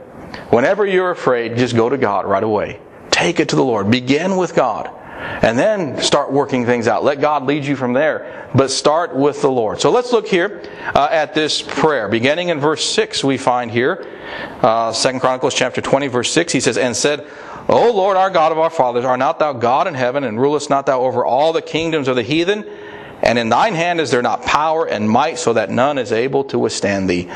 Whenever 0.50 0.84
you're 0.84 1.12
afraid, 1.12 1.58
just 1.58 1.76
go 1.76 1.90
to 1.90 1.98
God 2.00 2.26
right 2.26 2.42
away. 2.44 2.80
Take 3.24 3.40
it 3.40 3.48
to 3.50 3.56
the 3.56 3.64
Lord. 3.64 3.90
Begin 3.90 4.36
with 4.36 4.54
God. 4.54 4.92
And 5.42 5.58
then 5.58 6.02
start 6.02 6.34
working 6.34 6.66
things 6.66 6.90
out. 6.90 7.06
Let 7.06 7.22
God 7.22 7.46
lead 7.46 7.64
you 7.64 7.78
from 7.78 7.94
there. 7.94 8.50
But 8.54 8.70
start 8.70 9.16
with 9.16 9.42
the 9.42 9.50
Lord. 9.50 9.80
So 9.80 9.92
let's 9.92 10.12
look 10.12 10.28
here 10.28 10.62
uh, 10.94 11.08
at 11.10 11.34
this 11.34 11.62
prayer. 11.62 12.10
Beginning 12.10 12.50
in 12.50 12.60
verse 12.60 12.84
6, 12.84 13.24
we 13.24 13.38
find 13.38 13.72
here, 13.72 14.06
uh, 14.62 14.92
2 14.92 15.22
Chronicles 15.22 15.54
chapter 15.54 15.80
20, 15.80 16.08
verse 16.08 16.34
6, 16.34 16.52
he 16.52 16.60
says, 16.60 16.78
And 16.78 16.94
said, 16.98 17.26
O 17.70 17.94
Lord, 17.94 18.18
our 18.18 18.30
God 18.30 18.52
of 18.52 18.58
our 18.58 18.70
fathers, 18.70 19.06
art 19.06 19.20
not 19.20 19.40
thou 19.40 19.54
God 19.54 19.88
in 19.88 19.94
heaven, 19.94 20.26
and 20.26 20.38
rulest 20.38 20.70
not 20.70 20.86
thou 20.86 21.00
over 21.00 21.24
all 21.24 21.54
the 21.54 21.62
kingdoms 21.62 22.10
of 22.10 22.18
the 22.18 22.24
heathen? 22.24 22.70
And 23.22 23.40
in 23.40 23.48
thine 23.48 23.74
hand 23.74 24.02
is 24.02 24.12
there 24.12 24.22
not 24.22 24.42
power 24.42 24.86
and 24.86 25.10
might, 25.10 25.40
so 25.40 25.54
that 25.54 25.70
none 25.70 25.98
is 25.98 26.12
able 26.12 26.44
to 26.46 26.60
withstand 26.60 27.10
thee. 27.10 27.32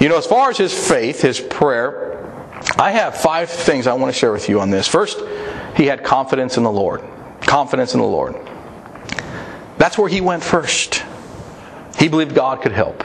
You 0.00 0.08
know, 0.08 0.18
as 0.18 0.26
far 0.26 0.50
as 0.50 0.58
his 0.58 0.72
faith, 0.72 1.20
his 1.20 1.40
prayer, 1.40 2.12
I 2.78 2.92
have 2.92 3.16
five 3.16 3.50
things 3.50 3.86
I 3.86 3.94
want 3.94 4.12
to 4.12 4.18
share 4.18 4.32
with 4.32 4.48
you 4.48 4.60
on 4.60 4.70
this. 4.70 4.88
First, 4.88 5.18
he 5.76 5.86
had 5.86 6.04
confidence 6.04 6.56
in 6.56 6.62
the 6.62 6.72
Lord. 6.72 7.02
Confidence 7.40 7.94
in 7.94 8.00
the 8.00 8.06
Lord. 8.06 8.36
That's 9.78 9.98
where 9.98 10.08
he 10.08 10.20
went 10.20 10.42
first. 10.42 11.02
He 11.98 12.08
believed 12.08 12.34
God 12.34 12.62
could 12.62 12.72
help. 12.72 13.04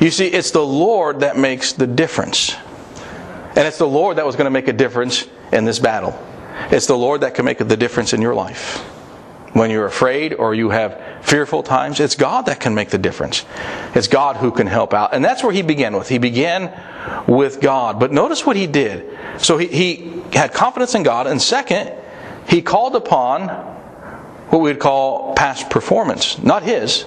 You 0.00 0.10
see, 0.10 0.26
it's 0.26 0.50
the 0.50 0.64
Lord 0.64 1.20
that 1.20 1.36
makes 1.36 1.72
the 1.72 1.86
difference. 1.86 2.54
And 3.56 3.66
it's 3.66 3.78
the 3.78 3.88
Lord 3.88 4.18
that 4.18 4.26
was 4.26 4.36
going 4.36 4.44
to 4.44 4.50
make 4.50 4.68
a 4.68 4.72
difference 4.72 5.26
in 5.52 5.64
this 5.64 5.78
battle. 5.78 6.16
It's 6.70 6.86
the 6.86 6.96
Lord 6.96 7.22
that 7.22 7.34
can 7.34 7.44
make 7.44 7.58
the 7.58 7.76
difference 7.76 8.12
in 8.12 8.20
your 8.20 8.34
life. 8.34 8.78
When 9.54 9.70
you're 9.70 9.86
afraid 9.86 10.34
or 10.34 10.54
you 10.54 10.70
have 10.70 11.02
fearful 11.22 11.62
times, 11.62 12.00
it's 12.00 12.14
God 12.14 12.46
that 12.46 12.60
can 12.60 12.74
make 12.74 12.90
the 12.90 12.98
difference. 12.98 13.44
It's 13.94 14.06
God 14.06 14.36
who 14.36 14.52
can 14.52 14.66
help 14.66 14.94
out. 14.94 15.14
And 15.14 15.24
that's 15.24 15.42
where 15.42 15.52
he 15.52 15.62
began 15.62 15.96
with. 15.96 16.08
He 16.08 16.18
began 16.18 16.72
with 17.26 17.60
God. 17.60 17.98
But 17.98 18.12
notice 18.12 18.44
what 18.44 18.56
he 18.56 18.66
did. 18.66 19.18
So 19.38 19.56
he, 19.56 19.66
he 19.66 20.17
had 20.32 20.52
confidence 20.52 20.94
in 20.94 21.02
God. 21.02 21.26
And 21.26 21.40
second, 21.40 21.92
he 22.48 22.62
called 22.62 22.96
upon 22.96 23.48
what 24.48 24.60
we'd 24.60 24.78
call 24.78 25.34
past 25.34 25.70
performance. 25.70 26.38
Not 26.38 26.62
his, 26.62 27.04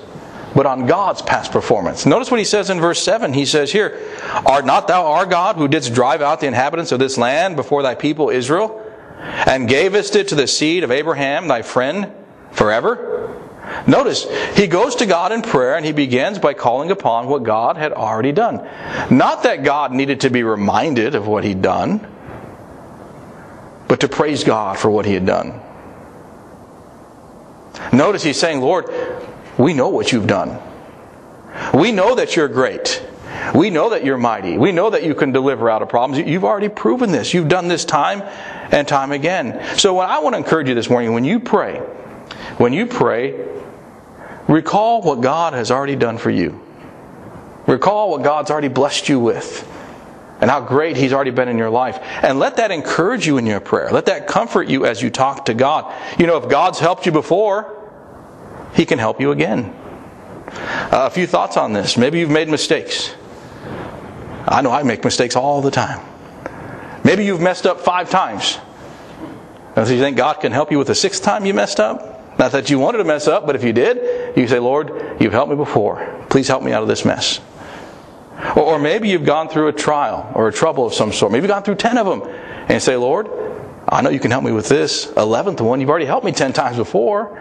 but 0.56 0.66
on 0.66 0.86
God's 0.86 1.22
past 1.22 1.52
performance. 1.52 2.06
Notice 2.06 2.30
what 2.30 2.40
he 2.40 2.46
says 2.46 2.70
in 2.70 2.80
verse 2.80 3.04
7. 3.04 3.34
He 3.34 3.46
says 3.46 3.72
here, 3.72 4.00
Art 4.46 4.66
not 4.66 4.88
thou 4.88 5.06
our 5.08 5.26
God 5.26 5.56
who 5.56 5.68
didst 5.68 5.94
drive 5.94 6.22
out 6.22 6.40
the 6.40 6.48
inhabitants 6.48 6.92
of 6.92 7.00
this 7.00 7.18
land 7.18 7.56
before 7.56 7.84
thy 7.84 7.96
people 7.96 8.30
Israel, 8.30 8.78
and 9.20 9.68
gavest 9.68 10.16
it 10.16 10.28
to 10.30 10.36
the 10.36 10.48
seed 10.48 10.84
of 10.84 10.92
Abraham, 10.92 11.48
thy 11.48 11.62
friend, 11.62 12.12
forever? 12.52 13.38
Notice, 13.88 14.26
he 14.56 14.68
goes 14.68 14.96
to 14.96 15.06
God 15.06 15.32
in 15.32 15.42
prayer 15.42 15.76
and 15.76 15.86
he 15.86 15.92
begins 15.92 16.40
by 16.40 16.54
calling 16.54 16.92
upon 16.92 17.28
what 17.28 17.44
God 17.44 17.78
had 17.78 17.94
already 17.94 18.32
done. 18.32 18.68
Not 19.10 19.44
that 19.44 19.64
God 19.64 19.92
needed 19.92 20.22
to 20.22 20.30
be 20.30 20.44
reminded 20.44 21.16
of 21.16 21.28
what 21.28 21.44
he'd 21.44 21.62
done, 21.62 22.06
but 23.92 24.00
to 24.00 24.08
praise 24.08 24.46
God 24.46 24.80
for 24.80 24.90
what 24.90 25.06
he 25.06 25.14
had 25.14 25.26
done. 25.26 25.60
Notice 27.92 28.24
he's 28.24 28.40
saying, 28.40 28.62
Lord, 28.62 28.86
we 29.58 29.74
know 29.74 29.90
what 29.90 30.14
you've 30.14 30.28
done. 30.28 30.58
We 31.74 31.92
know 31.92 32.16
that 32.16 32.38
you're 32.38 32.48
great. 32.48 33.06
We 33.54 33.70
know 33.70 33.90
that 33.90 34.06
you're 34.06 34.18
mighty. 34.18 34.58
We 34.58 34.72
know 34.72 34.92
that 34.92 35.04
you 35.04 35.14
can 35.14 35.34
deliver 35.34 35.70
out 35.70 35.82
of 35.82 35.90
problems. 35.90 36.26
You've 36.26 36.46
already 36.46 36.70
proven 36.70 37.12
this. 37.12 37.34
You've 37.34 37.50
done 37.50 37.68
this 37.68 37.84
time 37.84 38.22
and 38.72 38.88
time 38.88 39.12
again. 39.12 39.62
So, 39.78 39.94
what 39.94 40.10
I 40.10 40.20
want 40.20 40.36
to 40.36 40.38
encourage 40.38 40.70
you 40.70 40.74
this 40.74 40.90
morning, 40.90 41.12
when 41.12 41.26
you 41.26 41.42
pray, 41.42 41.80
when 42.60 42.72
you 42.72 42.86
pray, 42.86 43.46
recall 44.48 45.02
what 45.02 45.20
God 45.20 45.52
has 45.52 45.70
already 45.70 45.98
done 45.98 46.18
for 46.18 46.30
you. 46.30 46.64
Recall 47.68 48.12
what 48.12 48.24
God's 48.24 48.52
already 48.52 48.70
blessed 48.70 49.10
you 49.10 49.20
with 49.20 49.68
and 50.42 50.50
how 50.50 50.60
great 50.60 50.98
He's 50.98 51.14
already 51.14 51.32
been 51.32 51.48
in 51.48 51.58
your 51.58 51.70
life. 51.70 52.00
And 52.02 52.40
let 52.40 52.58
that 52.58 52.72
encourage 52.72 53.26
you 53.26 53.38
in 53.38 53.46
your 53.46 53.60
prayer. 53.60 53.92
Let 53.92 54.08
that 54.08 54.28
comfort 54.28 54.68
you 54.68 54.86
as 54.86 55.02
you 55.02 55.10
talk 55.10 55.46
to 55.46 55.54
God. 55.54 55.94
You 56.20 56.28
know, 56.28 56.38
if 56.38 56.50
God's 56.50 56.80
helped 56.80 57.06
you 57.06 57.12
before, 57.12 57.78
He 58.74 58.86
can 58.86 59.00
help 59.00 59.22
you 59.22 59.32
again. 59.32 59.74
Uh, 60.48 61.08
a 61.08 61.10
few 61.10 61.28
thoughts 61.28 61.56
on 61.56 61.74
this. 61.74 61.98
Maybe 61.98 62.20
you've 62.20 62.30
made 62.30 62.50
mistakes. 62.50 63.14
I 64.48 64.62
know 64.62 64.72
I 64.72 64.84
make 64.84 65.04
mistakes 65.04 65.36
all 65.36 65.62
the 65.62 65.72
time. 65.72 66.06
Maybe 67.04 67.26
you've 67.26 67.42
messed 67.42 67.66
up 67.66 67.80
five 67.80 68.10
times. 68.10 68.58
And 69.76 69.88
so 69.88 69.94
you 69.94 70.00
think 70.00 70.18
God 70.18 70.42
can 70.42 70.52
help 70.52 70.72
you 70.72 70.78
with 70.78 70.88
the 70.88 70.96
sixth 70.96 71.24
time 71.24 71.46
you 71.46 71.54
messed 71.54 71.80
up? 71.80 72.38
Not 72.38 72.52
that 72.54 72.70
you 72.70 72.80
wanted 72.80 72.98
to 73.00 73.04
mess 73.04 73.28
up, 73.28 73.46
but 73.46 73.56
if 73.56 73.64
you 73.64 73.74
did, 73.74 74.36
you 74.38 74.48
say, 74.48 74.60
Lord, 74.60 75.18
you've 75.20 75.34
helped 75.34 75.52
me 75.52 75.56
before. 75.56 76.26
Please 76.30 76.48
help 76.48 76.64
me 76.64 76.72
out 76.72 76.82
of 76.82 76.88
this 76.88 77.06
mess. 77.06 77.40
Or, 78.72 78.80
maybe 78.80 79.10
you've 79.10 79.26
gone 79.26 79.50
through 79.50 79.68
a 79.68 79.74
trial 79.74 80.32
or 80.34 80.48
a 80.48 80.54
trouble 80.54 80.86
of 80.86 80.94
some 80.94 81.12
sort. 81.12 81.32
Maybe 81.32 81.44
you've 81.44 81.52
gone 81.52 81.64
through 81.64 81.76
ten 81.76 81.98
of 81.98 82.06
them. 82.06 82.22
And 82.68 82.82
say, 82.82 82.96
Lord, 82.96 83.28
I 83.90 84.02
know 84.02 84.10
you 84.10 84.20
can 84.20 84.32
help 84.32 84.46
me 84.46 84.52
with 84.52 84.70
this 84.70 85.08
11th 85.08 85.60
one. 85.60 85.82
You've 85.82 85.90
already 85.90 86.06
helped 86.06 86.26
me 86.26 86.32
10 86.32 86.54
times 86.54 86.78
before. 86.78 87.38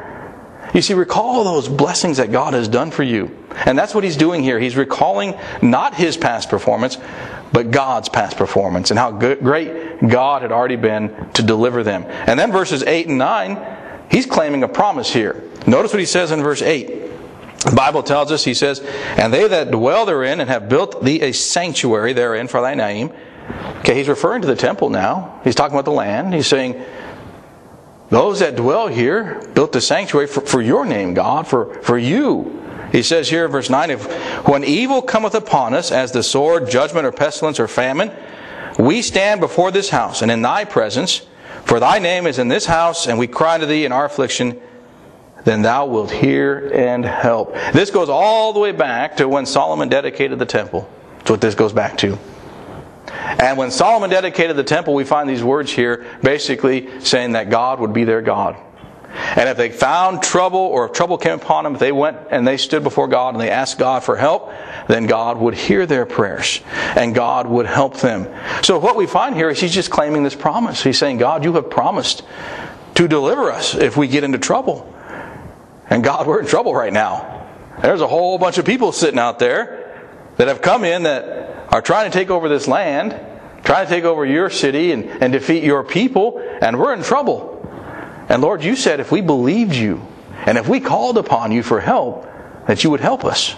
You 0.75 0.83
see, 0.83 0.95
recall 0.95 1.45
those 1.45 1.69
blessings 1.69 2.17
that 2.17 2.33
God 2.33 2.55
has 2.55 2.67
done 2.67 2.91
for 2.91 3.03
you. 3.05 3.37
And 3.65 3.79
that's 3.79 3.95
what 3.95 4.03
he's 4.03 4.17
doing 4.17 4.43
here. 4.43 4.59
He's 4.59 4.77
recalling 4.77 5.39
not 5.63 5.95
his 5.95 6.17
past 6.17 6.49
performance, 6.49 6.99
but 7.53 7.71
God's 7.71 8.09
past 8.09 8.37
performance 8.37 8.91
and 8.91 8.99
how 8.99 9.13
great 9.13 10.01
God 10.09 10.43
had 10.43 10.51
already 10.51 10.77
been 10.77 11.31
to 11.35 11.43
deliver 11.43 11.83
them. 11.85 12.05
And 12.09 12.39
then 12.39 12.51
verses 12.51 12.83
8 12.83 13.09
and 13.09 13.19
9, 13.19 14.07
he's 14.11 14.27
claiming 14.27 14.65
a 14.65 14.69
promise 14.69 15.13
here. 15.13 15.45
Notice 15.67 15.93
what 15.93 16.01
he 16.01 16.07
says 16.07 16.31
in 16.33 16.43
verse 16.43 16.63
8. 16.63 17.11
The 17.64 17.76
Bible 17.76 18.02
tells 18.02 18.33
us, 18.33 18.43
he 18.45 18.55
says, 18.55 18.81
And 18.81 19.33
they 19.33 19.47
that 19.47 19.71
dwell 19.71 20.07
therein 20.07 20.40
and 20.40 20.49
have 20.49 20.69
built 20.69 21.05
thee 21.05 21.21
a 21.21 21.33
sanctuary 21.33 22.12
therein 22.12 22.49
for 22.49 22.61
thy 22.61 22.75
name. 22.75 23.12
Okay, 23.81 23.95
he's 23.95 24.09
referring 24.09 24.43
to 24.43 24.49
the 24.49 24.57
temple 24.57 24.88
now. 24.88 25.40
He's 25.45 25.55
talking 25.55 25.75
about 25.75 25.85
the 25.85 25.93
land. 25.93 26.33
He's 26.33 26.47
saying, 26.47 26.83
Those 28.09 28.40
that 28.40 28.57
dwell 28.57 28.88
here 28.88 29.43
built 29.55 29.73
the 29.73 29.81
sanctuary 29.81 30.26
for, 30.26 30.40
for 30.40 30.62
your 30.62 30.87
name, 30.87 31.12
God, 31.12 31.47
for, 31.47 31.75
for 31.83 31.99
you. 31.99 32.57
He 32.93 33.02
says 33.02 33.29
here 33.29 33.45
in 33.45 33.50
verse 33.50 33.71
9, 33.71 33.90
if 33.90 34.07
when 34.49 34.64
evil 34.64 35.02
cometh 35.02 35.35
upon 35.35 35.75
us 35.75 35.93
as 35.93 36.12
the 36.12 36.23
sword, 36.23 36.69
judgment, 36.71 37.07
or 37.07 37.12
pestilence, 37.12 37.61
or 37.61 37.69
famine, 37.69 38.11
we 38.79 39.02
stand 39.02 39.40
before 39.40 39.71
this 39.71 39.90
house 39.90 40.23
and 40.23 40.31
in 40.31 40.43
thy 40.43 40.64
presence, 40.64 41.26
for 41.64 41.79
thy 41.79 41.99
name 41.99 42.26
is 42.26 42.38
in 42.38 42.49
this 42.49 42.67
house, 42.67 43.07
and 43.07 43.19
we 43.19 43.26
cry 43.26 43.59
to 43.59 43.67
thee 43.67 43.85
in 43.85 43.93
our 43.93 44.07
affliction, 44.07 44.61
then 45.44 45.62
thou 45.62 45.87
wilt 45.87 46.11
hear 46.11 46.70
and 46.73 47.04
help. 47.04 47.54
This 47.73 47.90
goes 47.90 48.09
all 48.09 48.52
the 48.52 48.61
way 48.61 48.73
back 48.73 49.16
to 49.16 49.28
when 49.28 49.47
Solomon 49.47 49.88
dedicated 49.88 50.38
the 50.38 50.47
temple. 50.47 50.88
That's 51.18 51.30
what 51.30 51.40
this 51.40 51.54
goes 51.54 51.73
back 51.73 51.99
to. 51.99 52.18
And 53.11 53.56
when 53.59 53.70
Solomon 53.70 54.11
dedicated 54.11 54.56
the 54.56 54.64
temple, 54.64 54.94
we 54.94 55.04
find 55.04 55.28
these 55.28 55.42
words 55.42 55.70
here 55.73 56.06
basically 56.23 57.00
saying 57.00 57.32
that 57.32 57.50
God 57.50 57.80
would 57.80 57.92
be 57.92 58.04
their 58.04 58.23
God. 58.23 58.56
And 59.12 59.49
if 59.49 59.56
they 59.56 59.70
found 59.70 60.23
trouble 60.23 60.61
or 60.61 60.87
if 60.87 60.92
trouble 60.92 61.18
came 61.18 61.35
upon 61.35 61.64
them, 61.64 61.75
if 61.75 61.80
they 61.80 61.90
went 61.90 62.16
and 62.30 62.47
they 62.47 62.56
stood 62.56 62.85
before 62.85 63.09
God 63.09 63.35
and 63.35 63.40
they 63.40 63.50
asked 63.50 63.78
God 63.78 64.04
for 64.04 64.16
help, 64.16 64.52
then 64.87 65.06
God 65.06 65.38
would 65.38 65.54
hear 65.54 65.85
their 65.85 66.06
prayers 66.06 66.61
and 66.97 67.14
God 67.14 67.49
would 67.49 67.66
help 67.66 67.97
them. 67.97 68.28
So 68.62 68.78
what 68.78 68.97
we 68.97 69.06
find 69.06 69.35
here 69.35 69.50
is 69.50 69.61
he's 69.61 69.75
just 69.75 69.90
claiming 69.90 70.23
this 70.23 70.37
promise. 70.37 70.82
He's 70.82 70.99
saying, 70.99 71.18
God, 71.18 71.44
you 71.44 71.52
have 71.54 71.70
promised 71.70 72.23
to 72.94 73.09
deliver 73.09 73.50
us 73.50 73.75
if 73.75 73.97
we 73.97 74.06
get 74.06 74.23
into 74.23 74.38
trouble. 74.38 74.92
And 75.90 76.04
God, 76.04 76.26
we're 76.26 76.40
in 76.40 76.47
trouble 76.47 76.75
right 76.75 76.92
now. 76.92 77.49
There's 77.82 78.00
a 78.00 78.06
whole 78.06 78.38
bunch 78.38 78.59
of 78.59 78.64
people 78.64 78.92
sitting 78.92 79.18
out 79.18 79.38
there 79.38 80.09
that 80.37 80.49
have 80.49 80.62
come 80.62 80.85
in 80.85 81.02
that 81.02 81.73
are 81.73 81.82
trying 81.82 82.11
to 82.11 82.16
take 82.16 82.30
over 82.30 82.49
this 82.49 82.68
land, 82.68 83.18
trying 83.64 83.87
to 83.87 83.90
take 83.92 84.04
over 84.04 84.25
your 84.25 84.49
city 84.50 84.92
and, 84.92 85.04
and 85.04 85.32
defeat 85.32 85.64
your 85.64 85.82
people, 85.82 86.38
and 86.62 86.78
we're 86.78 86.94
in 86.94 87.02
trouble. 87.02 87.56
And 88.28 88.40
Lord, 88.40 88.62
you 88.62 88.76
said 88.76 89.00
if 89.00 89.11
we 89.11 89.20
believed 89.20 89.75
you 89.75 90.06
and 90.47 90.56
if 90.56 90.68
we 90.68 90.80
called 90.80 91.18
upon 91.18 91.52
you 91.52 91.62
for 91.62 91.80
help, 91.80 92.26
that 92.66 92.85
you 92.85 92.90
would 92.90 93.00
help 93.00 93.25
us. 93.25 93.56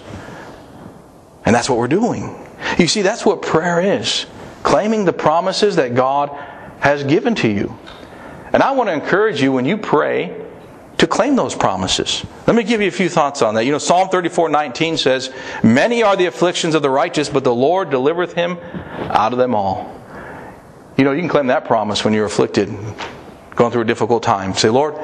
And 1.45 1.53
that's 1.53 1.69
what 1.69 1.77
we're 1.77 1.87
doing. 1.87 2.35
You 2.79 2.87
see, 2.87 3.01
that's 3.01 3.25
what 3.25 3.41
prayer 3.41 3.79
is 3.79 4.25
claiming 4.63 5.05
the 5.05 5.13
promises 5.13 5.75
that 5.75 5.93
God 5.93 6.29
has 6.79 7.03
given 7.03 7.35
to 7.35 7.47
you. 7.47 7.77
And 8.51 8.63
I 8.63 8.71
want 8.71 8.89
to 8.89 8.93
encourage 8.93 9.41
you 9.41 9.51
when 9.51 9.65
you 9.65 9.77
pray 9.77 10.42
to 11.03 11.07
claim 11.07 11.35
those 11.35 11.53
promises. 11.53 12.25
Let 12.47 12.55
me 12.55 12.63
give 12.63 12.79
you 12.79 12.87
a 12.87 12.91
few 12.91 13.09
thoughts 13.09 13.41
on 13.41 13.55
that. 13.55 13.65
You 13.65 13.73
know, 13.73 13.77
Psalm 13.77 14.07
34 14.07 14.47
19 14.47 14.95
says, 14.95 15.33
Many 15.61 16.01
are 16.01 16.15
the 16.15 16.27
afflictions 16.27 16.75
of 16.75 16.81
the 16.81 16.89
righteous, 16.89 17.27
but 17.27 17.43
the 17.43 17.53
Lord 17.53 17.89
delivereth 17.89 18.31
him 18.31 18.57
out 19.09 19.33
of 19.33 19.37
them 19.37 19.53
all. 19.53 19.93
You 20.95 21.03
know, 21.03 21.11
you 21.11 21.19
can 21.19 21.27
claim 21.27 21.47
that 21.47 21.65
promise 21.65 22.05
when 22.05 22.13
you're 22.13 22.23
afflicted, 22.23 22.69
going 23.53 23.73
through 23.73 23.81
a 23.81 23.85
difficult 23.85 24.23
time. 24.23 24.53
Say, 24.53 24.69
Lord, 24.69 24.95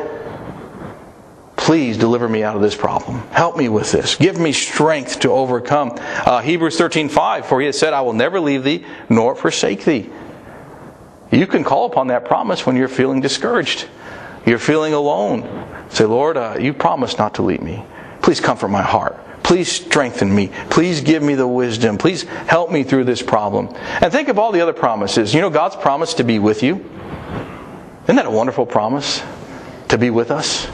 please 1.58 1.98
deliver 1.98 2.30
me 2.30 2.44
out 2.44 2.56
of 2.56 2.62
this 2.62 2.78
problem. 2.78 3.20
Help 3.32 3.58
me 3.58 3.68
with 3.68 3.92
this. 3.92 4.16
Give 4.16 4.40
me 4.40 4.54
strength 4.54 5.20
to 5.22 5.32
overcome. 5.32 5.98
Uh, 6.00 6.40
Hebrews 6.40 6.78
13 6.78 7.10
5, 7.10 7.46
for 7.46 7.60
he 7.60 7.66
has 7.66 7.78
said, 7.78 7.92
I 7.92 8.00
will 8.00 8.14
never 8.14 8.40
leave 8.40 8.64
thee 8.64 8.86
nor 9.10 9.36
forsake 9.36 9.84
thee. 9.84 10.10
You 11.30 11.46
can 11.46 11.66
call 11.66 11.88
upon 11.88 12.08
that 12.08 12.24
promise 12.24 12.66
when 12.66 12.78
you're 12.78 12.88
feeling 12.88 13.20
discouraged. 13.20 13.86
You're 14.46 14.60
feeling 14.60 14.94
alone. 14.94 15.69
Say, 15.90 16.06
Lord, 16.06 16.38
uh, 16.38 16.58
you 16.60 16.74
promised 16.74 17.18
not 17.18 17.36
to 17.36 17.42
leave 17.42 17.62
me. 17.62 17.84
Please 18.22 18.40
comfort 18.40 18.70
my 18.70 18.82
heart. 18.82 19.18
Please 19.44 19.72
strengthen 19.72 20.34
me. 20.34 20.52
Please 20.70 21.02
give 21.02 21.24
me 21.24 21.36
the 21.36 21.48
wisdom. 21.48 21.98
Please 21.98 22.24
help 22.24 22.72
me 22.72 22.84
through 22.84 23.06
this 23.06 23.22
problem. 23.22 23.74
And 24.02 24.12
think 24.12 24.28
of 24.28 24.38
all 24.38 24.52
the 24.52 24.62
other 24.62 24.74
promises. 24.74 25.34
You 25.34 25.42
know, 25.42 25.50
God's 25.50 25.76
promise 25.76 26.16
to 26.16 26.24
be 26.24 26.38
with 26.38 26.62
you. 26.62 26.76
Isn't 28.04 28.16
that 28.16 28.26
a 28.26 28.32
wonderful 28.32 28.66
promise? 28.66 29.24
To 29.90 29.98
be 29.98 30.12
with 30.12 30.30
us, 30.30 30.68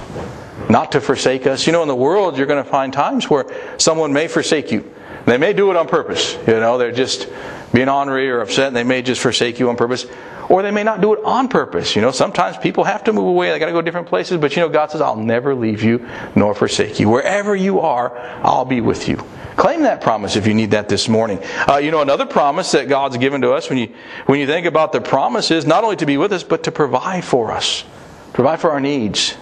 not 0.70 0.92
to 0.92 1.00
forsake 1.00 1.48
us. 1.48 1.66
You 1.66 1.72
know, 1.72 1.82
in 1.84 1.88
the 1.88 1.96
world, 1.96 2.38
you're 2.38 2.48
going 2.48 2.62
to 2.62 2.70
find 2.70 2.92
times 2.92 3.30
where 3.30 3.46
someone 3.78 4.12
may 4.12 4.28
forsake 4.28 4.74
you. 4.74 4.92
They 5.26 5.38
may 5.38 5.54
do 5.54 5.72
it 5.72 5.78
on 5.78 5.88
purpose. 5.88 6.38
You 6.46 6.60
know, 6.60 6.78
they're 6.78 6.92
just 6.92 7.30
being 7.74 7.88
ornery 7.88 8.30
or 8.30 8.42
upset, 8.42 8.68
and 8.68 8.76
they 8.76 8.84
may 8.84 9.02
just 9.02 9.22
forsake 9.22 9.60
you 9.60 9.70
on 9.70 9.78
purpose 9.78 10.06
or 10.50 10.62
they 10.62 10.72
may 10.72 10.84
not 10.84 11.02
do 11.02 11.14
it 11.14 11.24
on 11.24 11.48
purpose. 11.48 11.96
You 11.96 12.02
know, 12.02 12.12
sometimes 12.12 12.58
people 12.58 12.84
have 12.84 13.04
to 13.06 13.14
move 13.14 13.28
away, 13.28 13.52
they 13.52 13.60
got 13.60 13.68
to 13.68 13.72
go 13.72 13.82
different 13.82 14.08
places, 14.08 14.38
but 14.38 14.56
you 14.56 14.62
know, 14.62 14.70
God 14.70 14.92
says, 14.92 15.02
I'll 15.02 15.16
never 15.16 15.56
leave 15.56 15.84
you 15.84 16.08
nor 16.36 16.54
forsake 16.54 17.00
you. 17.00 17.10
Wherever 17.10 17.56
you 17.56 17.80
are, 17.80 18.18
I'll 18.44 18.66
be 18.66 18.82
with 18.82 19.08
you. 19.08 19.18
Claim 19.56 19.84
that 19.84 20.02
promise 20.02 20.36
if 20.36 20.48
you 20.48 20.54
need 20.54 20.72
that 20.72 20.90
this 20.90 21.08
morning. 21.08 21.40
Uh, 21.68 21.78
you 21.78 21.90
know, 21.90 22.02
another 22.02 22.26
promise 22.26 22.72
that 22.74 22.90
God's 22.90 23.18
given 23.18 23.42
to 23.42 23.54
us 23.54 23.70
when 23.70 23.80
you, 23.80 23.94
when 24.26 24.40
you 24.40 24.48
think 24.48 24.66
about 24.66 24.92
the 24.92 25.00
promises, 25.00 25.66
not 25.66 25.84
only 25.84 25.96
to 25.98 26.06
be 26.06 26.18
with 26.18 26.34
us, 26.34 26.44
but 26.44 26.64
to 26.64 26.72
provide 26.72 27.24
for 27.24 27.52
us, 27.52 27.86
provide 28.34 28.60
for 28.60 28.72
our 28.72 28.82
needs. 28.82 29.36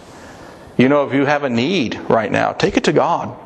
You 0.77 0.87
know, 0.89 1.05
if 1.05 1.13
you 1.13 1.25
have 1.25 1.43
a 1.43 1.49
need 1.49 1.99
right 2.09 2.31
now, 2.31 2.53
take 2.53 2.77
it 2.77 2.83
to 2.85 2.93
God. 2.93 3.37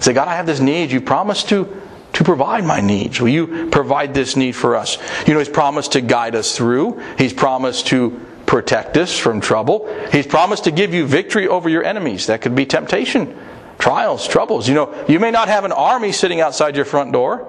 Say, 0.00 0.12
God, 0.12 0.28
I 0.28 0.36
have 0.36 0.46
this 0.46 0.60
need. 0.60 0.90
You 0.90 1.00
promised 1.00 1.48
to 1.50 1.80
to 2.20 2.24
provide 2.24 2.66
my 2.66 2.82
needs. 2.82 3.18
Will 3.18 3.30
you 3.30 3.70
provide 3.70 4.12
this 4.12 4.36
need 4.36 4.52
for 4.52 4.76
us? 4.76 4.98
You 5.26 5.32
know, 5.32 5.38
He's 5.38 5.48
promised 5.48 5.92
to 5.92 6.02
guide 6.02 6.34
us 6.34 6.54
through. 6.54 7.00
He's 7.16 7.32
promised 7.32 7.86
to 7.86 8.20
protect 8.44 8.98
us 8.98 9.18
from 9.18 9.40
trouble. 9.40 9.88
He's 10.12 10.26
promised 10.26 10.64
to 10.64 10.70
give 10.70 10.92
you 10.92 11.06
victory 11.06 11.48
over 11.48 11.70
your 11.70 11.82
enemies. 11.82 12.26
That 12.26 12.42
could 12.42 12.54
be 12.54 12.66
temptation, 12.66 13.34
trials, 13.78 14.28
troubles. 14.28 14.68
You 14.68 14.74
know, 14.74 15.04
you 15.08 15.18
may 15.18 15.30
not 15.30 15.48
have 15.48 15.64
an 15.64 15.72
army 15.72 16.12
sitting 16.12 16.42
outside 16.42 16.76
your 16.76 16.84
front 16.84 17.10
door, 17.10 17.48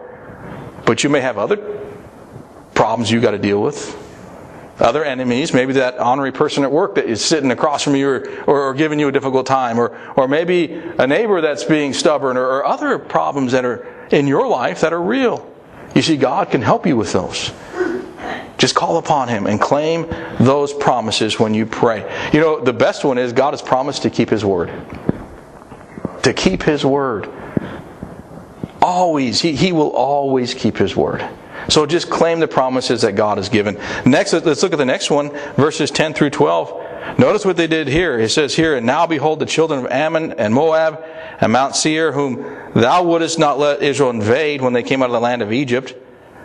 but 0.85 1.03
you 1.03 1.09
may 1.09 1.19
have 1.19 1.37
other 1.37 1.57
problems 2.73 3.11
you 3.11 3.19
got 3.19 3.31
to 3.31 3.39
deal 3.39 3.61
with. 3.61 3.97
Other 4.81 5.05
enemies, 5.05 5.53
maybe 5.53 5.73
that 5.73 5.99
honorary 5.99 6.31
person 6.31 6.63
at 6.63 6.71
work 6.71 6.95
that 6.95 7.05
is 7.05 7.23
sitting 7.23 7.51
across 7.51 7.83
from 7.83 7.95
you 7.95 8.09
or, 8.09 8.43
or, 8.47 8.61
or 8.61 8.73
giving 8.73 8.99
you 8.99 9.07
a 9.07 9.11
difficult 9.11 9.45
time, 9.45 9.77
or, 9.77 9.95
or 10.15 10.27
maybe 10.27 10.73
a 10.97 11.05
neighbor 11.05 11.39
that's 11.39 11.63
being 11.63 11.93
stubborn, 11.93 12.35
or, 12.35 12.45
or 12.45 12.65
other 12.65 12.97
problems 12.97 13.51
that 13.51 13.63
are 13.63 13.85
in 14.09 14.25
your 14.25 14.47
life 14.47 14.81
that 14.81 14.91
are 14.91 15.01
real. 15.01 15.47
You 15.93 16.01
see, 16.01 16.17
God 16.17 16.49
can 16.49 16.63
help 16.63 16.87
you 16.87 16.97
with 16.97 17.13
those. 17.13 17.51
Just 18.57 18.73
call 18.73 18.97
upon 18.97 19.27
Him 19.27 19.45
and 19.45 19.61
claim 19.61 20.07
those 20.39 20.73
promises 20.73 21.39
when 21.39 21.53
you 21.53 21.67
pray. 21.67 22.29
You 22.33 22.39
know, 22.39 22.59
the 22.59 22.73
best 22.73 23.03
one 23.03 23.19
is 23.19 23.33
God 23.33 23.53
has 23.53 23.61
promised 23.61 24.01
to 24.03 24.09
keep 24.09 24.31
His 24.31 24.43
word. 24.43 24.71
To 26.23 26.33
keep 26.33 26.63
His 26.63 26.83
word. 26.83 27.29
Always. 28.81 29.41
He, 29.41 29.55
he 29.55 29.71
will 29.73 29.91
always 29.91 30.55
keep 30.55 30.77
His 30.77 30.95
word. 30.95 31.27
So 31.69 31.85
just 31.85 32.09
claim 32.09 32.39
the 32.39 32.47
promises 32.47 33.01
that 33.01 33.13
God 33.15 33.37
has 33.37 33.49
given. 33.49 33.79
Next, 34.05 34.33
let's 34.33 34.63
look 34.63 34.73
at 34.73 34.77
the 34.77 34.85
next 34.85 35.09
one, 35.09 35.29
verses 35.55 35.91
10 35.91 36.13
through 36.13 36.31
12. 36.31 37.17
Notice 37.17 37.45
what 37.45 37.57
they 37.57 37.67
did 37.67 37.87
here. 37.87 38.19
It 38.19 38.29
says 38.29 38.55
here, 38.55 38.75
And 38.75 38.85
now 38.85 39.05
behold, 39.05 39.39
the 39.39 39.45
children 39.45 39.85
of 39.85 39.91
Ammon 39.91 40.33
and 40.33 40.53
Moab 40.53 41.03
and 41.39 41.51
Mount 41.51 41.75
Seir, 41.75 42.11
whom 42.11 42.43
thou 42.73 43.03
wouldest 43.03 43.39
not 43.39 43.59
let 43.59 43.81
Israel 43.81 44.09
invade 44.11 44.61
when 44.61 44.73
they 44.73 44.83
came 44.83 45.01
out 45.01 45.07
of 45.07 45.13
the 45.13 45.19
land 45.19 45.41
of 45.41 45.51
Egypt. 45.51 45.95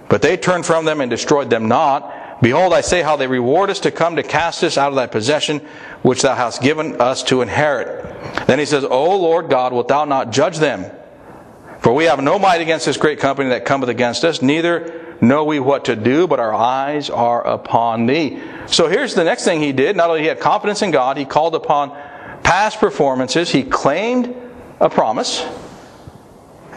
But 0.08 0.23
they 0.23 0.37
turned 0.37 0.66
from 0.66 0.85
them 0.85 1.00
and 1.00 1.11
destroyed 1.11 1.50
them 1.50 1.68
not. 1.68 2.40
Behold, 2.42 2.75
I 2.75 2.82
say 2.82 3.02
how 3.02 3.16
they 3.16 3.26
reward 3.26 3.70
us 3.70 3.80
to 3.80 3.90
come 3.90 4.16
to 4.16 4.23
cast 4.23 4.62
us 4.62 4.76
out 4.76 4.90
of 4.90 4.94
thy 4.94 5.06
possession, 5.06 5.61
which 6.02 6.23
thou 6.23 6.35
hast 6.35 6.62
given 6.62 7.00
us 7.00 7.23
to 7.25 7.42
inherit. 7.42 8.04
Then 8.46 8.58
he 8.58 8.66
says, 8.66 8.85
O 8.85 9.16
Lord 9.18 9.49
God, 9.49 9.73
wilt 9.73 9.88
thou 9.88 10.04
not 10.04 10.32
judge 10.32 10.58
them? 10.58 10.85
For 11.80 11.92
we 11.92 12.04
have 12.04 12.23
no 12.23 12.38
might 12.38 12.61
against 12.61 12.87
this 12.87 12.96
great 12.96 13.20
company 13.20 13.50
that 13.50 13.64
cometh 13.64 13.88
against 13.88 14.25
us, 14.25 14.42
neither 14.42 15.06
know 15.20 15.44
we 15.44 15.61
what 15.61 15.87
to 15.87 15.96
do, 15.96 16.26
but 16.26 16.40
our 16.40 16.54
eyes 16.54 17.11
are 17.11 17.46
upon 17.46 18.06
thee. 18.06 18.40
So 18.66 18.88
here's 18.88 19.14
the 19.14 19.25
next 19.25 19.44
thing 19.44 19.61
he 19.61 19.73
did. 19.73 19.96
Not 19.96 20.11
only 20.11 20.23
he 20.23 20.26
had 20.26 20.40
confidence 20.40 20.82
in 20.82 20.90
God, 20.90 21.16
he 21.16 21.25
called 21.25 21.54
upon 21.54 21.90
past 22.42 22.78
performances, 22.78 23.50
he 23.50 23.64
claimed 23.64 24.35
a 24.80 24.88
promise, 24.88 25.44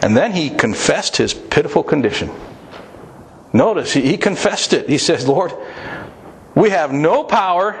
and 0.02 0.16
then 0.16 0.32
he 0.32 0.50
confessed 0.50 1.16
his 1.16 1.34
pitiful 1.34 1.82
condition. 1.82 2.30
Notice, 3.52 3.92
he, 3.92 4.16
confessed 4.16 4.72
it. 4.72 4.88
He 4.88 4.98
says, 4.98 5.26
Lord, 5.26 5.52
we 6.54 6.70
have 6.70 6.92
no 6.92 7.24
power 7.24 7.72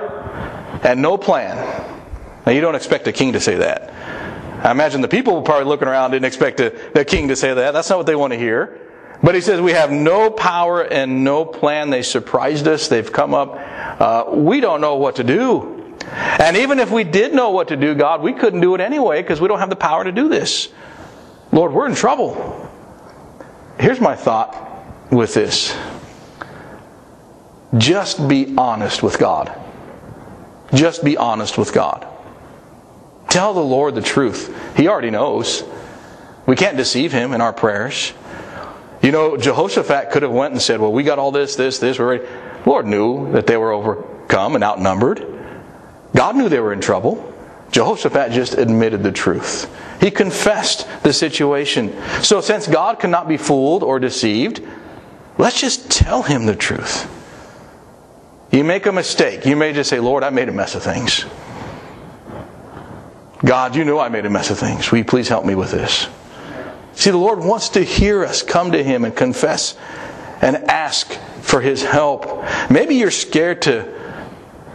and 0.82 1.00
no 1.00 1.16
plan. 1.16 1.56
Now, 2.44 2.52
you 2.52 2.60
don't 2.60 2.74
expect 2.74 3.06
a 3.06 3.12
king 3.12 3.34
to 3.34 3.40
say 3.40 3.56
that. 3.56 3.92
I 4.64 4.70
imagine 4.72 5.00
the 5.00 5.08
people 5.08 5.36
were 5.36 5.42
probably 5.42 5.66
looking 5.66 5.88
around 5.88 6.10
didn't 6.10 6.26
expect 6.26 6.60
a 6.60 7.04
king 7.04 7.28
to 7.28 7.36
say 7.36 7.54
that. 7.54 7.72
That's 7.72 7.88
not 7.88 7.98
what 7.98 8.06
they 8.06 8.16
want 8.16 8.32
to 8.32 8.38
hear. 8.38 8.89
But 9.22 9.34
he 9.34 9.40
says, 9.40 9.60
We 9.60 9.72
have 9.72 9.90
no 9.90 10.30
power 10.30 10.82
and 10.82 11.24
no 11.24 11.44
plan. 11.44 11.90
They 11.90 12.02
surprised 12.02 12.66
us. 12.66 12.88
They've 12.88 13.12
come 13.12 13.34
up. 13.34 13.54
Uh, 14.00 14.24
we 14.32 14.60
don't 14.60 14.80
know 14.80 14.96
what 14.96 15.16
to 15.16 15.24
do. 15.24 15.96
And 16.10 16.56
even 16.56 16.78
if 16.78 16.90
we 16.90 17.04
did 17.04 17.34
know 17.34 17.50
what 17.50 17.68
to 17.68 17.76
do, 17.76 17.94
God, 17.94 18.22
we 18.22 18.32
couldn't 18.32 18.60
do 18.60 18.74
it 18.74 18.80
anyway 18.80 19.22
because 19.22 19.40
we 19.40 19.48
don't 19.48 19.58
have 19.58 19.70
the 19.70 19.76
power 19.76 20.04
to 20.04 20.12
do 20.12 20.28
this. 20.28 20.68
Lord, 21.52 21.72
we're 21.72 21.86
in 21.86 21.94
trouble. 21.94 22.68
Here's 23.78 24.00
my 24.00 24.16
thought 24.16 24.56
with 25.10 25.34
this 25.34 25.76
just 27.76 28.28
be 28.28 28.54
honest 28.56 29.02
with 29.02 29.18
God. 29.18 29.56
Just 30.74 31.04
be 31.04 31.16
honest 31.16 31.58
with 31.58 31.72
God. 31.72 32.06
Tell 33.28 33.54
the 33.54 33.62
Lord 33.62 33.94
the 33.94 34.02
truth. 34.02 34.76
He 34.76 34.88
already 34.88 35.10
knows. 35.10 35.62
We 36.46 36.56
can't 36.56 36.76
deceive 36.76 37.12
him 37.12 37.32
in 37.32 37.40
our 37.40 37.52
prayers. 37.52 38.12
You 39.02 39.12
know, 39.12 39.36
Jehoshaphat 39.36 40.10
could 40.10 40.22
have 40.22 40.32
went 40.32 40.52
and 40.52 40.60
said, 40.60 40.80
"Well, 40.80 40.92
we 40.92 41.02
got 41.02 41.18
all 41.18 41.30
this, 41.30 41.56
this, 41.56 41.78
this. 41.78 41.98
We're 41.98 42.18
ready." 42.18 42.24
Lord 42.66 42.86
knew 42.86 43.32
that 43.32 43.46
they 43.46 43.56
were 43.56 43.72
overcome 43.72 44.54
and 44.54 44.62
outnumbered. 44.62 45.26
God 46.14 46.36
knew 46.36 46.48
they 46.48 46.60
were 46.60 46.72
in 46.72 46.80
trouble. 46.80 47.26
Jehoshaphat 47.72 48.32
just 48.32 48.54
admitted 48.54 49.02
the 49.02 49.12
truth. 49.12 49.70
He 50.00 50.10
confessed 50.10 50.86
the 51.02 51.12
situation. 51.12 51.96
So, 52.22 52.40
since 52.40 52.66
God 52.66 52.98
cannot 52.98 53.28
be 53.28 53.36
fooled 53.36 53.82
or 53.82 53.98
deceived, 53.98 54.60
let's 55.38 55.60
just 55.60 55.90
tell 55.90 56.22
him 56.22 56.46
the 56.46 56.56
truth. 56.56 57.08
You 58.50 58.64
make 58.64 58.86
a 58.86 58.92
mistake. 58.92 59.46
You 59.46 59.56
may 59.56 59.72
just 59.72 59.88
say, 59.88 60.00
Lord, 60.00 60.24
I 60.24 60.30
made 60.30 60.48
a 60.48 60.52
mess 60.52 60.74
of 60.74 60.82
things. 60.82 61.24
God, 63.44 63.76
you 63.76 63.84
know 63.84 63.98
I 63.98 64.08
made 64.08 64.26
a 64.26 64.30
mess 64.30 64.50
of 64.50 64.58
things. 64.58 64.90
Will 64.90 64.98
you 64.98 65.04
please 65.04 65.28
help 65.28 65.44
me 65.44 65.54
with 65.54 65.70
this? 65.70 66.08
See, 66.94 67.10
the 67.10 67.16
Lord 67.16 67.38
wants 67.38 67.70
to 67.70 67.82
hear 67.82 68.24
us 68.24 68.42
come 68.42 68.72
to 68.72 68.82
Him 68.82 69.04
and 69.04 69.14
confess 69.14 69.76
and 70.42 70.56
ask 70.68 71.12
for 71.40 71.60
His 71.60 71.82
help. 71.82 72.44
Maybe 72.70 72.96
you're 72.96 73.10
scared 73.10 73.62
to, 73.62 73.92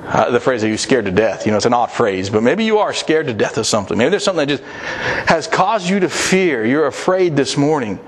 uh, 0.08 0.32
the 0.32 0.40
phrase, 0.40 0.64
are 0.64 0.68
you're 0.68 0.78
scared 0.78 1.06
to 1.06 1.12
death? 1.12 1.46
You 1.46 1.52
know, 1.52 1.58
it's 1.58 1.66
an 1.66 1.74
odd 1.74 1.92
phrase, 1.92 2.30
but 2.30 2.44
maybe 2.44 2.64
you 2.64 2.80
are 2.80 2.94
scared 2.94 3.28
to 3.28 3.34
death 3.34 3.58
of 3.58 3.68
something. 3.68 3.98
Maybe 3.98 4.10
there's 4.10 4.24
something 4.24 4.48
that 4.48 4.58
just 4.58 4.64
has 5.30 5.48
caused 5.48 5.90
you 5.90 6.00
to 6.02 6.10
fear. 6.10 6.66
You're 6.66 6.88
afraid 6.88 7.36
this 7.36 7.58
morning. 7.58 8.00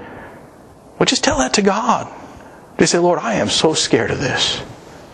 Well, 0.97 1.05
just 1.05 1.23
tell 1.23 1.39
that 1.39 1.53
to 1.55 1.61
God. 1.61 2.11
Just 2.79 2.91
say, 2.91 2.99
Lord, 2.99 3.19
I 3.19 3.35
am 3.35 3.49
so 3.49 3.73
scared 3.73 4.11
of 4.11 4.19
this. 4.19 4.61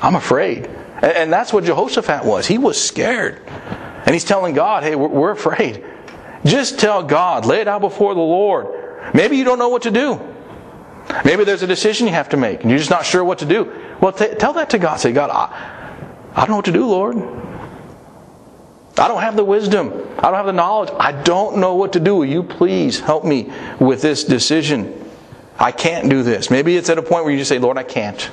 I'm 0.01 0.15
afraid. 0.15 0.69
And 1.01 1.31
that's 1.31 1.51
what 1.51 1.63
Jehoshaphat 1.63 2.25
was. 2.25 2.45
He 2.47 2.57
was 2.57 2.81
scared. 2.81 3.41
And 4.05 4.13
he's 4.13 4.25
telling 4.25 4.53
God, 4.53 4.83
hey, 4.83 4.95
we're 4.95 5.31
afraid. 5.31 5.83
Just 6.45 6.77
tell 6.79 7.03
God, 7.03 7.45
lay 7.45 7.61
it 7.61 7.67
out 7.69 7.81
before 7.81 8.13
the 8.13 8.19
Lord. 8.19 8.82
Maybe 9.13 9.37
you 9.37 9.43
don't 9.43 9.59
know 9.59 9.69
what 9.69 9.83
to 9.83 9.91
do. 9.91 10.19
Maybe 11.25 11.43
there's 11.43 11.63
a 11.63 11.67
decision 11.67 12.07
you 12.07 12.13
have 12.13 12.29
to 12.29 12.37
make 12.37 12.61
and 12.61 12.69
you're 12.69 12.79
just 12.79 12.89
not 12.89 13.05
sure 13.05 13.23
what 13.23 13.39
to 13.39 13.45
do. 13.45 13.71
Well, 14.01 14.13
t- 14.13 14.35
tell 14.35 14.53
that 14.53 14.69
to 14.71 14.79
God. 14.79 14.97
Say, 14.97 15.11
God, 15.11 15.29
I, 15.29 16.31
I 16.33 16.41
don't 16.41 16.49
know 16.49 16.55
what 16.57 16.65
to 16.65 16.71
do, 16.71 16.85
Lord. 16.85 17.17
I 18.97 19.07
don't 19.07 19.21
have 19.21 19.35
the 19.35 19.43
wisdom. 19.43 19.91
I 20.17 20.23
don't 20.23 20.35
have 20.35 20.45
the 20.45 20.53
knowledge. 20.53 20.91
I 20.97 21.11
don't 21.11 21.57
know 21.57 21.75
what 21.75 21.93
to 21.93 21.99
do. 21.99 22.15
Will 22.15 22.25
you 22.25 22.43
please 22.43 22.99
help 22.99 23.25
me 23.25 23.51
with 23.79 24.01
this 24.01 24.23
decision? 24.23 24.99
I 25.59 25.71
can't 25.71 26.09
do 26.09 26.23
this. 26.23 26.49
Maybe 26.49 26.77
it's 26.77 26.89
at 26.89 26.97
a 26.97 27.01
point 27.01 27.25
where 27.25 27.33
you 27.33 27.39
just 27.39 27.49
say, 27.49 27.59
Lord, 27.59 27.77
I 27.77 27.83
can't. 27.83 28.29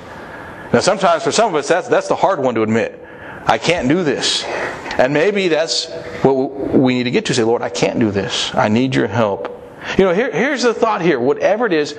Now, 0.73 0.81
sometimes 0.81 1.25
for 1.25 1.33
some 1.33 1.49
of 1.49 1.55
us, 1.57 1.69
that's, 1.69 1.89
that's 1.89 2.09
the 2.09 2.17
hard 2.17 2.41
one 2.41 2.55
to 2.55 2.62
admit. 2.62 3.05
I 3.47 3.59
can't 3.59 3.89
do 3.89 4.04
this. 4.04 4.45
And 4.45 5.15
maybe 5.15 5.49
that's 5.49 5.91
what 6.23 6.35
we 6.35 6.95
need 6.95 7.04
to 7.04 7.11
get 7.11 7.26
to 7.26 7.35
say, 7.35 7.43
Lord, 7.43 7.63
I 7.63 7.71
can't 7.71 7.99
do 7.99 8.11
this. 8.11 8.54
I 8.54 8.69
need 8.69 8.95
your 8.95 9.09
help. 9.09 9.59
You 9.99 10.04
know, 10.04 10.14
here, 10.14 10.30
here's 10.30 10.62
the 10.62 10.75
thought 10.75 11.02
here. 11.02 11.19
Whatever 11.19 11.66
it 11.66 11.73
is, 11.73 11.97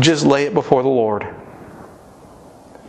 just 0.00 0.26
lay 0.26 0.44
it 0.44 0.54
before 0.54 0.82
the 0.82 0.88
Lord. 0.88 1.26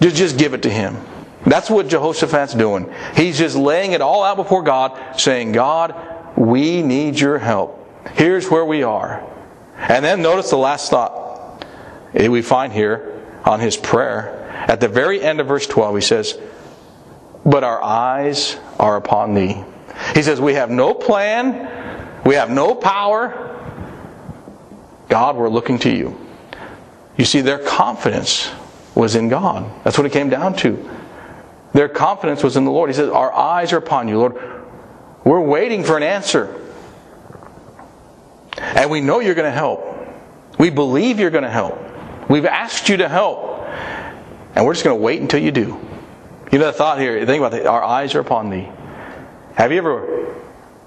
Just, 0.01 0.15
just 0.15 0.37
give 0.37 0.53
it 0.53 0.63
to 0.63 0.69
Him. 0.69 0.97
That's 1.45 1.69
what 1.69 1.87
Jehoshaphat's 1.87 2.53
doing. 2.53 2.93
He's 3.15 3.37
just 3.37 3.55
laying 3.55 3.93
it 3.93 4.01
all 4.01 4.23
out 4.23 4.37
before 4.37 4.63
God, 4.63 5.19
saying, 5.19 5.53
God, 5.53 5.95
we 6.37 6.81
need 6.81 7.19
your 7.19 7.37
help. 7.37 7.75
Here's 8.13 8.49
where 8.49 8.65
we 8.65 8.83
are. 8.83 9.25
And 9.77 10.03
then 10.03 10.21
notice 10.21 10.49
the 10.49 10.57
last 10.57 10.89
thought 10.89 11.65
we 12.13 12.41
find 12.41 12.73
here 12.73 13.21
on 13.45 13.59
his 13.59 13.77
prayer. 13.77 14.35
At 14.67 14.79
the 14.79 14.87
very 14.87 15.21
end 15.21 15.39
of 15.39 15.47
verse 15.47 15.65
12, 15.67 15.95
he 15.95 16.01
says, 16.01 16.37
But 17.45 17.63
our 17.63 17.81
eyes 17.81 18.57
are 18.77 18.97
upon 18.97 19.33
thee. 19.33 19.63
He 20.13 20.21
says, 20.21 20.41
We 20.41 20.53
have 20.55 20.69
no 20.69 20.93
plan, 20.93 22.21
we 22.25 22.35
have 22.35 22.49
no 22.49 22.75
power, 22.75 23.58
God, 25.09 25.35
we're 25.35 25.49
looking 25.49 25.79
to 25.79 25.89
you. 25.89 26.17
You 27.17 27.25
see, 27.25 27.41
their 27.41 27.59
confidence 27.59 28.49
was 28.95 29.15
in 29.15 29.27
God. 29.27 29.69
That's 29.83 29.97
what 29.97 30.05
it 30.05 30.13
came 30.13 30.29
down 30.29 30.55
to. 30.57 30.89
Their 31.73 31.89
confidence 31.89 32.43
was 32.43 32.55
in 32.57 32.65
the 32.65 32.71
Lord. 32.71 32.89
He 32.89 32.95
says, 32.95 33.09
Our 33.09 33.33
eyes 33.33 33.73
are 33.73 33.77
upon 33.77 34.07
you, 34.07 34.17
Lord. 34.17 34.35
We're 35.23 35.41
waiting 35.41 35.83
for 35.83 35.97
an 35.97 36.03
answer. 36.03 36.55
And 38.57 38.89
we 38.89 39.01
know 39.01 39.19
you're 39.19 39.35
going 39.35 39.51
to 39.51 39.51
help. 39.51 39.85
We 40.57 40.69
believe 40.69 41.19
you're 41.19 41.29
going 41.29 41.43
to 41.43 41.49
help. 41.49 41.77
We've 42.29 42.45
asked 42.45 42.89
you 42.89 42.97
to 42.97 43.09
help. 43.09 43.59
And 44.55 44.65
we're 44.65 44.73
just 44.73 44.83
going 44.83 44.97
to 44.97 45.01
wait 45.01 45.21
until 45.21 45.41
you 45.41 45.51
do. 45.51 45.79
You 46.51 46.57
know 46.57 46.65
the 46.65 46.73
thought 46.73 46.99
here, 46.99 47.25
think 47.25 47.43
about 47.43 47.53
it. 47.59 47.65
Our 47.67 47.83
eyes 47.83 48.15
are 48.15 48.19
upon 48.19 48.49
thee. 48.49 48.67
Have 49.55 49.71
you 49.71 49.77
ever 49.77 50.28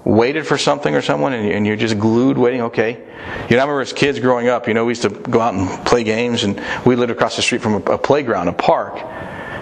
waited 0.05 0.45
for 0.45 0.57
something 0.57 0.95
or 0.95 1.01
someone 1.01 1.33
and 1.33 1.65
you're 1.65 1.77
just 1.77 1.97
glued 1.97 2.37
waiting 2.37 2.61
okay? 2.61 2.91
You 2.91 3.55
know 3.55 3.61
i 3.61 3.65
remember 3.65 3.81
as 3.81 3.93
kids 3.93 4.19
growing 4.19 4.49
up 4.49 4.67
you 4.67 4.73
know 4.73 4.85
we 4.85 4.91
used 4.91 5.03
to 5.03 5.09
go 5.09 5.39
out 5.39 5.53
and 5.53 5.85
play 5.85 6.03
games 6.03 6.43
and 6.43 6.61
we 6.85 6.95
lived 6.95 7.11
across 7.11 7.35
the 7.35 7.41
street 7.41 7.61
from 7.61 7.75
a, 7.75 7.97
playground 7.97 8.49
a 8.49 8.53
park. 8.53 8.99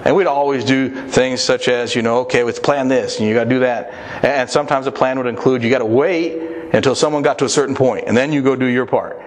And 0.04 0.16
we'd 0.16 0.26
always 0.26 0.66
do 0.66 0.90
things 1.10 1.42
such 1.42 1.68
as 1.68 1.96
you 1.96 2.02
know 2.02 2.20
okay 2.22 2.44
let's 2.44 2.60
plan 2.60 2.88
this 2.88 3.20
and 3.20 3.28
you 3.28 3.36
got 3.36 3.44
to 3.44 3.50
do 3.50 3.60
that. 3.60 3.92
And 4.24 4.50
sometimes 4.50 4.86
the 4.86 4.92
plan 4.92 5.18
would 5.18 5.28
include 5.28 5.64
you 5.64 5.70
got 5.70 5.80
to 5.80 5.86
wait 5.86 6.74
until 6.74 6.96
someone 6.96 7.22
got 7.22 7.38
to 7.40 7.46
a 7.46 7.50
certain 7.50 7.76
point 7.76 8.06
and 8.08 8.18
then 8.18 8.34
you 8.34 8.42
go 8.42 8.56
do 8.56 8.66
your 8.66 8.88
part. 8.88 9.22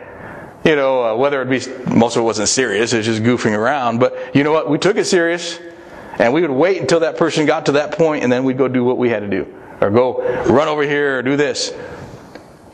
You 0.64 0.74
know 0.74 1.04
uh, 1.04 1.16
whether 1.16 1.40
it 1.42 1.48
be 1.48 1.60
most 1.94 2.16
of 2.16 2.22
it 2.22 2.24
wasn't 2.24 2.48
serious 2.48 2.92
it 2.92 2.98
was 2.98 3.06
just 3.06 3.22
goofing 3.22 3.56
around 3.56 4.00
but 4.00 4.34
you 4.34 4.42
know 4.42 4.52
what? 4.52 4.68
We 4.68 4.78
took 4.78 4.96
it 4.96 5.04
serious 5.04 5.60
and 6.18 6.32
we 6.32 6.40
would 6.40 6.50
wait 6.50 6.80
until 6.80 7.00
that 7.00 7.16
person 7.16 7.46
got 7.46 7.66
to 7.66 7.72
that 7.72 7.92
point 7.92 8.24
and 8.24 8.32
then 8.32 8.42
we'd 8.42 8.58
go 8.58 8.66
do 8.66 8.82
what 8.82 8.98
we 8.98 9.10
had 9.10 9.20
to 9.20 9.28
do 9.28 9.46
or 9.80 9.90
go 9.90 10.22
run 10.44 10.68
over 10.68 10.82
here 10.82 11.18
or 11.18 11.22
do 11.22 11.36
this. 11.36 11.72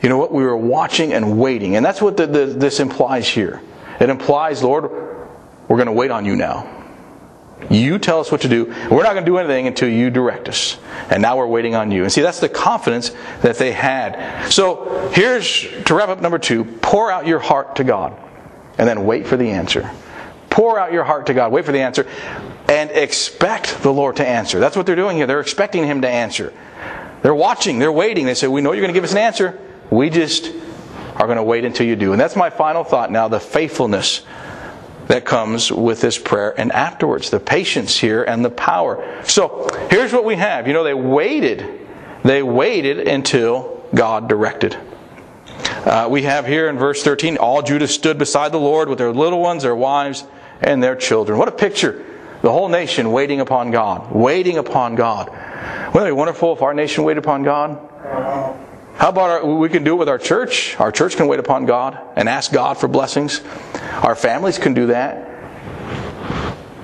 You 0.03 0.09
know 0.09 0.19
what? 0.19 0.33
We 0.33 0.43
were 0.43 0.57
watching 0.57 1.13
and 1.13 1.39
waiting. 1.39 1.77
And 1.77 1.85
that's 1.85 2.01
what 2.01 2.17
the, 2.17 2.27
the, 2.27 2.47
this 2.47 2.81
implies 2.81 3.29
here. 3.29 3.61
It 4.01 4.09
implies, 4.09 4.63
Lord, 4.63 4.91
we're 5.69 5.77
going 5.77 5.87
to 5.87 5.93
wait 5.93 6.11
on 6.11 6.25
you 6.25 6.37
now. 6.37 6.79
You 7.69 7.99
tell 7.99 8.21
us 8.21 8.33
what 8.33 8.41
to 8.41 8.49
do. 8.49 8.65
We're 8.91 9.03
not 9.03 9.13
going 9.13 9.25
to 9.25 9.31
do 9.31 9.37
anything 9.37 9.67
until 9.67 9.89
you 9.89 10.09
direct 10.09 10.49
us. 10.49 10.79
And 11.11 11.21
now 11.21 11.37
we're 11.37 11.47
waiting 11.47 11.75
on 11.75 11.91
you. 11.91 12.05
And 12.05 12.13
see, 12.13 12.23
that's 12.23 12.41
the 12.41 12.49
confidence 12.49 13.11
that 13.43 13.59
they 13.59 13.73
had. 13.73 14.49
So 14.51 15.11
here's 15.13 15.69
to 15.85 15.95
wrap 15.95 16.09
up 16.09 16.21
number 16.21 16.39
two 16.39 16.65
pour 16.65 17.11
out 17.11 17.27
your 17.27 17.39
heart 17.39 17.77
to 17.77 17.85
God 17.85 18.19
and 18.79 18.89
then 18.89 19.05
wait 19.05 19.27
for 19.27 19.37
the 19.37 19.51
answer. 19.51 19.91
Pour 20.49 20.79
out 20.79 20.93
your 20.93 21.05
heart 21.05 21.27
to 21.27 21.35
God, 21.35 21.53
wait 21.53 21.65
for 21.65 21.73
the 21.73 21.81
answer, 21.81 22.09
and 22.71 22.93
expect 22.93 23.83
the 23.83 23.93
Lord 23.93 24.17
to 24.17 24.27
answer. 24.27 24.61
That's 24.61 24.77
what 24.77 24.87
they're 24.87 24.95
doing 24.95 25.17
here. 25.17 25.27
They're 25.27 25.41
expecting 25.41 25.85
Him 25.85 26.03
to 26.03 26.09
answer. 26.09 26.53
They're 27.21 27.35
watching, 27.35 27.81
they're 27.81 27.91
waiting. 27.91 28.27
They 28.27 28.35
say, 28.35 28.47
We 28.47 28.61
know 28.61 28.71
you're 28.71 28.81
going 28.81 28.95
to 28.95 28.97
give 28.97 29.05
us 29.05 29.11
an 29.11 29.19
answer. 29.19 29.59
We 29.91 30.09
just 30.09 30.53
are 31.17 31.27
going 31.27 31.37
to 31.37 31.43
wait 31.43 31.65
until 31.65 31.87
you 31.87 31.97
do. 31.97 32.13
And 32.13 32.21
that's 32.21 32.37
my 32.37 32.49
final 32.49 32.85
thought 32.85 33.11
now 33.11 33.27
the 33.27 33.41
faithfulness 33.41 34.23
that 35.09 35.25
comes 35.25 35.73
with 35.73 36.01
this 36.01 36.17
prayer 36.17 36.59
and 36.59 36.71
afterwards, 36.71 37.31
the 37.31 37.41
patience 37.41 37.99
here 37.99 38.23
and 38.23 38.45
the 38.45 38.51
power. 38.51 39.21
So 39.25 39.69
here's 39.91 40.13
what 40.13 40.25
we 40.25 40.37
have. 40.37 40.69
You 40.69 40.73
know, 40.73 40.85
they 40.85 40.95
waited. 40.95 41.81
They 42.23 42.45
waited 42.45 43.09
until 43.09 43.85
God 43.93 44.29
directed. 44.29 44.79
Uh, 45.59 46.07
we 46.09 46.23
have 46.23 46.47
here 46.47 46.69
in 46.69 46.79
verse 46.79 47.03
13 47.03 47.37
all 47.37 47.63
Judah 47.63 47.89
stood 47.89 48.17
beside 48.17 48.53
the 48.53 48.61
Lord 48.61 48.89
with 48.89 48.99
their 48.99 49.13
little 49.13 49.41
ones, 49.41 49.65
their 49.65 49.75
wives, 49.75 50.25
and 50.61 50.81
their 50.81 50.95
children. 50.95 51.37
What 51.37 51.49
a 51.49 51.53
picture. 51.53 52.07
The 52.43 52.51
whole 52.51 52.69
nation 52.69 53.13
waiting 53.13 53.41
upon 53.41 53.71
God, 53.71 54.11
waiting 54.13 54.57
upon 54.57 54.95
God. 54.95 55.29
Wouldn't 55.29 56.09
it 56.09 56.13
be 56.13 56.13
wonderful 56.13 56.55
if 56.55 56.63
our 56.63 56.73
nation 56.73 57.05
waited 57.05 57.23
upon 57.23 57.43
God? 57.43 57.79
How 58.97 59.09
about 59.09 59.31
our, 59.31 59.47
we 59.47 59.69
can 59.69 59.85
do 59.85 59.95
it 59.95 59.99
with 59.99 60.09
our 60.09 60.19
church? 60.19 60.79
Our 60.79 60.93
church 60.93 61.17
can 61.17 61.27
wait 61.27 61.41
upon 61.41 61.67
God 61.67 61.99
and 62.17 62.29
ask 62.29 62.53
God 62.53 62.79
for 62.79 62.89
blessings. 62.89 63.41
Our 64.03 64.15
families 64.15 64.59
can 64.59 64.75
do 64.75 64.87
that. 64.87 65.30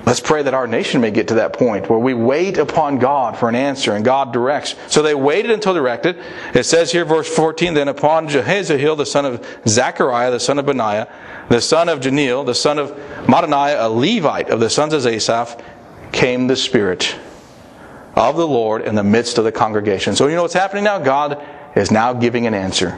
Let's 0.07 0.21
pray 0.21 0.41
that 0.41 0.53
our 0.53 0.67
nation 0.67 1.01
may 1.01 1.11
get 1.11 1.27
to 1.27 1.33
that 1.33 1.51
point 1.51 1.89
where 1.89 1.99
we 1.99 2.13
wait 2.13 2.57
upon 2.57 2.97
God 2.97 3.37
for 3.37 3.49
an 3.49 3.55
answer 3.55 3.91
and 3.91 4.05
God 4.05 4.31
directs. 4.31 4.73
So 4.87 5.01
they 5.01 5.13
waited 5.13 5.51
until 5.51 5.73
directed. 5.73 6.17
It 6.53 6.63
says 6.63 6.93
here, 6.93 7.03
verse 7.03 7.27
14, 7.27 7.73
then 7.73 7.89
upon 7.89 8.29
Jahaziel, 8.29 8.95
the 8.95 9.05
son 9.05 9.25
of 9.25 9.45
Zechariah, 9.67 10.31
the 10.31 10.39
son 10.39 10.59
of 10.59 10.65
Benaiah, 10.65 11.13
the 11.49 11.59
son 11.59 11.89
of 11.89 11.99
Janiel, 11.99 12.45
the 12.45 12.55
son 12.55 12.79
of 12.79 12.91
Mattaniah, 13.25 13.83
a 13.83 13.89
Levite 13.89 14.49
of 14.49 14.61
the 14.61 14.69
sons 14.69 14.93
of 14.93 15.05
Asaph, 15.05 15.61
came 16.13 16.47
the 16.47 16.55
Spirit 16.55 17.13
of 18.15 18.37
the 18.37 18.47
Lord 18.47 18.83
in 18.83 18.95
the 18.95 19.03
midst 19.03 19.37
of 19.37 19.43
the 19.43 19.51
congregation. 19.51 20.15
So 20.15 20.27
you 20.27 20.37
know 20.37 20.43
what's 20.43 20.53
happening 20.53 20.85
now? 20.85 20.99
God 20.99 21.45
is 21.75 21.91
now 21.91 22.13
giving 22.13 22.47
an 22.47 22.53
answer. 22.53 22.97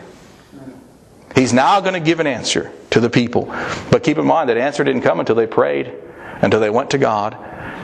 He's 1.33 1.53
now 1.53 1.81
going 1.81 1.95
to 1.95 1.99
give 1.99 2.19
an 2.19 2.27
answer 2.27 2.71
to 2.91 2.99
the 2.99 3.09
people. 3.09 3.45
But 3.89 4.03
keep 4.03 4.19
in 4.19 4.27
mind 4.27 4.51
that 4.51 4.57
answer 4.57 4.83
didn't 4.83 5.01
come 5.01 5.19
until 5.19 5.33
they 5.33 5.47
prayed 5.47 5.91
until 6.41 6.60
they 6.60 6.69
went 6.69 6.91
to 6.91 6.97
God, 6.97 7.38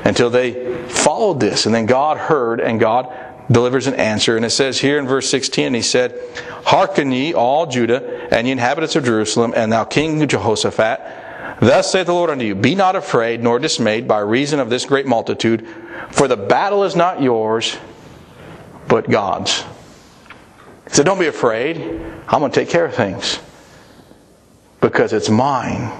until 0.06 0.30
they 0.30 0.88
followed 0.88 1.40
this. 1.40 1.66
And 1.66 1.76
then 1.76 1.86
God 1.86 2.18
heard 2.18 2.60
and 2.60 2.80
God 2.80 3.14
delivers 3.52 3.88
an 3.88 3.96
answer. 3.96 4.36
And 4.36 4.46
it 4.46 4.52
says 4.52 4.80
here 4.80 4.98
in 4.98 5.08
verse 5.08 5.30
16, 5.30 5.74
He 5.74 5.82
said, 5.82 6.20
Hearken 6.66 7.12
ye, 7.12 7.34
all 7.34 7.68
Judah, 7.68 8.28
and 8.32 8.48
ye 8.48 8.52
inhabitants 8.52 8.96
of 8.96 9.06
Jerusalem, 9.06 9.54
and 9.56 9.72
thou 9.72 9.84
King 9.84 10.26
Jehoshaphat. 10.28 11.60
Thus 11.60 11.92
saith 11.92 12.08
the 12.08 12.14
Lord 12.14 12.30
unto 12.30 12.46
you, 12.46 12.56
Be 12.56 12.76
not 12.76 12.96
afraid 12.96 13.42
nor 13.42 13.60
dismayed 13.60 14.08
by 14.08 14.20
reason 14.20 14.60
of 14.60 14.70
this 14.70 14.86
great 14.86 15.06
multitude, 15.06 15.68
for 16.12 16.28
the 16.28 16.38
battle 16.38 16.84
is 16.84 16.96
not 16.96 17.22
yours, 17.22 17.78
but 18.88 19.10
God's. 19.10 19.64
He 20.86 20.94
said, 20.94 21.06
Don't 21.06 21.20
be 21.20 21.28
afraid. 21.28 21.78
I'm 22.28 22.40
going 22.40 22.52
to 22.52 22.60
take 22.60 22.70
care 22.70 22.86
of 22.86 22.96
things 22.96 23.40
because 24.82 25.14
it's 25.14 25.30
mine. 25.30 25.92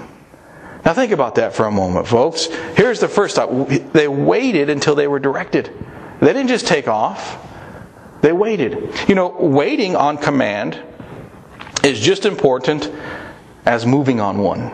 Now 0.86 0.94
think 0.94 1.10
about 1.10 1.34
that 1.34 1.52
for 1.52 1.66
a 1.66 1.70
moment, 1.72 2.06
folks. 2.06 2.46
Here's 2.76 3.00
the 3.00 3.08
first 3.08 3.34
thought. 3.34 3.68
They 3.92 4.06
waited 4.06 4.70
until 4.70 4.94
they 4.94 5.08
were 5.08 5.18
directed. 5.18 5.68
They 6.20 6.28
didn't 6.28 6.46
just 6.46 6.68
take 6.68 6.86
off. 6.86 7.44
They 8.22 8.32
waited. 8.32 8.94
You 9.08 9.16
know, 9.16 9.28
waiting 9.28 9.96
on 9.96 10.16
command 10.16 10.80
is 11.82 11.98
just 11.98 12.24
important 12.24 12.88
as 13.64 13.84
moving 13.84 14.20
on 14.20 14.38
one. 14.38 14.70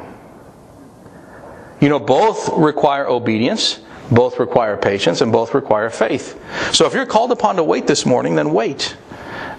You 1.81 1.89
know, 1.89 1.99
both 1.99 2.51
require 2.59 3.09
obedience, 3.09 3.81
both 4.11 4.39
require 4.39 4.77
patience, 4.77 5.23
and 5.23 5.33
both 5.33 5.55
require 5.55 5.89
faith. 5.89 6.39
So 6.75 6.85
if 6.85 6.93
you're 6.93 7.07
called 7.07 7.33
upon 7.33 7.57
to 7.57 7.65
wait 7.65 7.87
this 7.87 8.05
morning, 8.05 8.35
then 8.35 8.53
wait. 8.53 8.99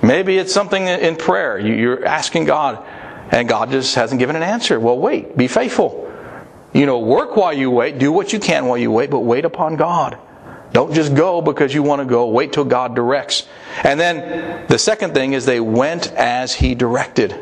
Maybe 0.03 0.37
it's 0.37 0.53
something 0.53 0.85
in 0.85 1.15
prayer. 1.15 1.57
You're 1.57 2.05
asking 2.05 2.45
God, 2.45 2.85
and 3.31 3.49
God 3.49 3.71
just 3.71 3.95
hasn't 3.95 4.19
given 4.19 4.35
an 4.35 4.43
answer. 4.43 4.79
Well, 4.79 4.99
wait. 4.99 5.35
Be 5.35 5.47
faithful. 5.47 6.12
You 6.73 6.87
know, 6.87 6.99
work 6.99 7.35
while 7.35 7.53
you 7.53 7.69
wait, 7.69 7.99
do 7.99 8.11
what 8.11 8.33
you 8.33 8.39
can 8.39 8.65
while 8.65 8.77
you 8.77 8.91
wait, 8.91 9.11
but 9.11 9.19
wait 9.19 9.45
upon 9.45 9.75
God. 9.75 10.17
Don't 10.71 10.91
just 10.93 11.13
go 11.13 11.39
because 11.39 11.71
you 11.71 11.83
want 11.83 12.01
to 12.01 12.05
go. 12.05 12.27
Wait 12.27 12.51
till 12.51 12.65
God 12.65 12.95
directs. 12.95 13.47
And 13.83 13.99
then 13.99 14.65
the 14.67 14.79
second 14.79 15.13
thing 15.13 15.33
is 15.33 15.45
they 15.45 15.59
went 15.59 16.11
as 16.13 16.55
He 16.55 16.73
directed. 16.73 17.37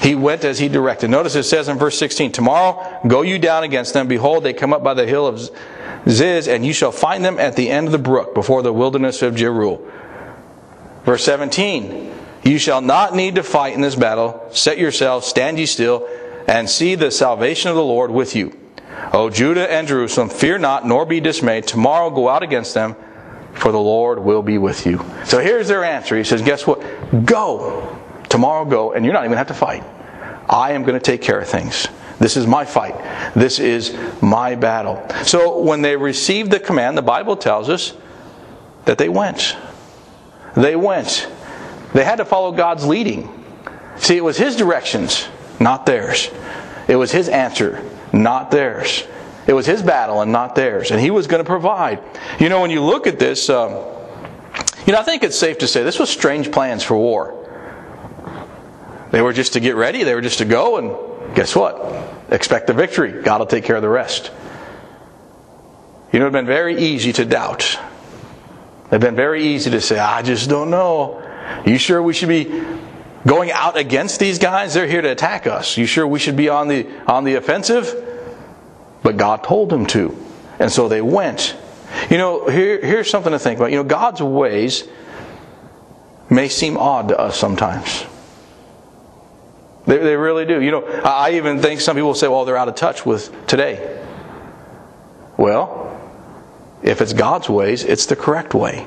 He 0.00 0.16
went 0.16 0.44
as 0.44 0.58
He 0.58 0.68
directed. 0.68 1.08
Notice 1.08 1.36
it 1.36 1.44
says 1.44 1.68
in 1.68 1.78
verse 1.78 1.96
16, 1.96 2.32
Tomorrow 2.32 3.00
go 3.06 3.22
you 3.22 3.38
down 3.38 3.62
against 3.62 3.94
them. 3.94 4.08
Behold, 4.08 4.42
they 4.42 4.52
come 4.52 4.72
up 4.72 4.82
by 4.82 4.94
the 4.94 5.06
hill 5.06 5.24
of 5.24 5.48
Ziz, 6.08 6.48
and 6.48 6.66
you 6.66 6.72
shall 6.72 6.90
find 6.90 7.24
them 7.24 7.38
at 7.38 7.54
the 7.54 7.70
end 7.70 7.86
of 7.86 7.92
the 7.92 7.98
brook 7.98 8.34
before 8.34 8.62
the 8.62 8.72
wilderness 8.72 9.22
of 9.22 9.34
Jeruel. 9.34 9.88
Verse 11.04 11.24
17, 11.24 12.12
You 12.42 12.58
shall 12.58 12.80
not 12.80 13.14
need 13.14 13.36
to 13.36 13.44
fight 13.44 13.74
in 13.74 13.82
this 13.82 13.94
battle. 13.94 14.48
Set 14.50 14.78
yourselves, 14.78 15.28
stand 15.28 15.60
ye 15.60 15.66
still 15.66 16.08
and 16.46 16.68
see 16.68 16.94
the 16.94 17.10
salvation 17.10 17.70
of 17.70 17.76
the 17.76 17.84
Lord 17.84 18.10
with 18.10 18.34
you. 18.36 18.58
O 19.12 19.30
Judah 19.30 19.70
and 19.70 19.86
Jerusalem, 19.88 20.28
fear 20.28 20.58
not, 20.58 20.86
nor 20.86 21.04
be 21.04 21.20
dismayed. 21.20 21.66
Tomorrow 21.66 22.10
go 22.10 22.28
out 22.28 22.42
against 22.42 22.74
them, 22.74 22.96
for 23.52 23.72
the 23.72 23.80
Lord 23.80 24.18
will 24.18 24.42
be 24.42 24.58
with 24.58 24.86
you. 24.86 25.04
So 25.24 25.38
here's 25.40 25.68
their 25.68 25.84
answer. 25.84 26.16
He 26.16 26.24
says, 26.24 26.42
Guess 26.42 26.66
what? 26.66 26.80
Go. 27.24 27.98
Tomorrow 28.28 28.64
go, 28.64 28.92
and 28.92 29.04
you're 29.04 29.12
not 29.12 29.20
even 29.20 29.32
going 29.32 29.44
to 29.44 29.48
have 29.48 29.48
to 29.48 29.54
fight. 29.54 29.84
I 30.48 30.72
am 30.72 30.82
going 30.82 30.98
to 30.98 31.04
take 31.04 31.20
care 31.20 31.38
of 31.38 31.48
things. 31.48 31.88
This 32.18 32.36
is 32.36 32.46
my 32.46 32.64
fight. 32.64 32.94
This 33.34 33.58
is 33.58 33.96
my 34.22 34.54
battle. 34.54 35.06
So 35.24 35.58
when 35.58 35.82
they 35.82 35.96
received 35.96 36.50
the 36.50 36.60
command, 36.60 36.96
the 36.96 37.02
Bible 37.02 37.36
tells 37.36 37.68
us 37.68 37.94
that 38.84 38.96
they 38.96 39.08
went. 39.08 39.56
They 40.54 40.76
went. 40.76 41.28
They 41.92 42.04
had 42.04 42.16
to 42.16 42.24
follow 42.24 42.52
God's 42.52 42.86
leading. 42.86 43.44
See, 43.96 44.16
it 44.16 44.24
was 44.24 44.38
His 44.38 44.56
directions 44.56 45.28
not 45.62 45.86
theirs. 45.86 46.30
It 46.88 46.96
was 46.96 47.12
his 47.12 47.28
answer, 47.28 47.82
not 48.12 48.50
theirs. 48.50 49.04
It 49.46 49.52
was 49.52 49.66
his 49.66 49.82
battle 49.82 50.20
and 50.20 50.32
not 50.32 50.54
theirs. 50.54 50.90
And 50.90 51.00
he 51.00 51.10
was 51.10 51.26
going 51.26 51.42
to 51.42 51.46
provide. 51.46 52.02
You 52.38 52.48
know, 52.48 52.60
when 52.60 52.70
you 52.70 52.82
look 52.82 53.06
at 53.06 53.18
this, 53.18 53.48
um, 53.48 53.70
you 54.86 54.92
know, 54.92 54.98
I 54.98 55.02
think 55.02 55.22
it's 55.22 55.38
safe 55.38 55.58
to 55.58 55.66
say 55.66 55.82
this 55.82 55.98
was 55.98 56.10
strange 56.10 56.52
plans 56.52 56.82
for 56.82 56.96
war. 56.96 57.38
They 59.10 59.20
were 59.20 59.32
just 59.32 59.52
to 59.54 59.60
get 59.60 59.76
ready, 59.76 60.04
they 60.04 60.14
were 60.14 60.20
just 60.20 60.38
to 60.38 60.44
go, 60.44 60.78
and 60.78 61.34
guess 61.34 61.54
what? 61.54 62.30
Expect 62.30 62.66
the 62.66 62.72
victory. 62.72 63.22
God 63.22 63.40
will 63.40 63.46
take 63.46 63.64
care 63.64 63.76
of 63.76 63.82
the 63.82 63.88
rest. 63.88 64.30
You 66.12 66.18
know, 66.18 66.26
it 66.26 66.30
would 66.30 66.34
have 66.34 66.44
been 66.44 66.46
very 66.46 66.82
easy 66.82 67.12
to 67.14 67.24
doubt. 67.24 67.74
It 67.74 67.78
would 68.84 68.92
have 68.92 69.00
been 69.00 69.16
very 69.16 69.44
easy 69.44 69.70
to 69.70 69.80
say, 69.80 69.98
I 69.98 70.22
just 70.22 70.48
don't 70.48 70.70
know. 70.70 71.22
You 71.66 71.78
sure 71.78 72.02
we 72.02 72.14
should 72.14 72.28
be 72.28 72.44
going 73.26 73.50
out 73.50 73.76
against 73.76 74.20
these 74.20 74.38
guys. 74.38 74.74
They're 74.74 74.86
here 74.86 75.02
to 75.02 75.10
attack 75.10 75.46
us. 75.46 75.76
You 75.76 75.86
sure 75.86 76.06
we 76.06 76.18
should 76.18 76.36
be 76.36 76.48
on 76.48 76.68
the 76.68 76.88
on 77.06 77.24
the 77.24 77.34
offensive? 77.34 78.08
But 79.02 79.16
God 79.16 79.44
told 79.44 79.68
them 79.68 79.86
to. 79.86 80.16
And 80.58 80.70
so 80.70 80.88
they 80.88 81.02
went. 81.02 81.56
You 82.10 82.18
know, 82.18 82.48
here, 82.48 82.84
here's 82.84 83.10
something 83.10 83.32
to 83.32 83.38
think 83.38 83.58
about. 83.58 83.70
You 83.70 83.76
know, 83.76 83.84
God's 83.84 84.22
ways 84.22 84.88
may 86.30 86.48
seem 86.48 86.76
odd 86.76 87.08
to 87.08 87.18
us 87.18 87.36
sometimes. 87.36 88.06
They, 89.86 89.98
they 89.98 90.16
really 90.16 90.46
do. 90.46 90.60
You 90.62 90.70
know, 90.70 90.84
I 91.04 91.32
even 91.32 91.60
think 91.60 91.80
some 91.80 91.96
people 91.96 92.14
say, 92.14 92.28
well, 92.28 92.44
they're 92.44 92.56
out 92.56 92.68
of 92.68 92.76
touch 92.76 93.04
with 93.04 93.46
today. 93.46 94.00
Well, 95.36 96.00
if 96.82 97.00
it's 97.00 97.12
God's 97.12 97.48
ways, 97.48 97.84
it's 97.84 98.06
the 98.06 98.16
correct 98.16 98.54
way. 98.54 98.86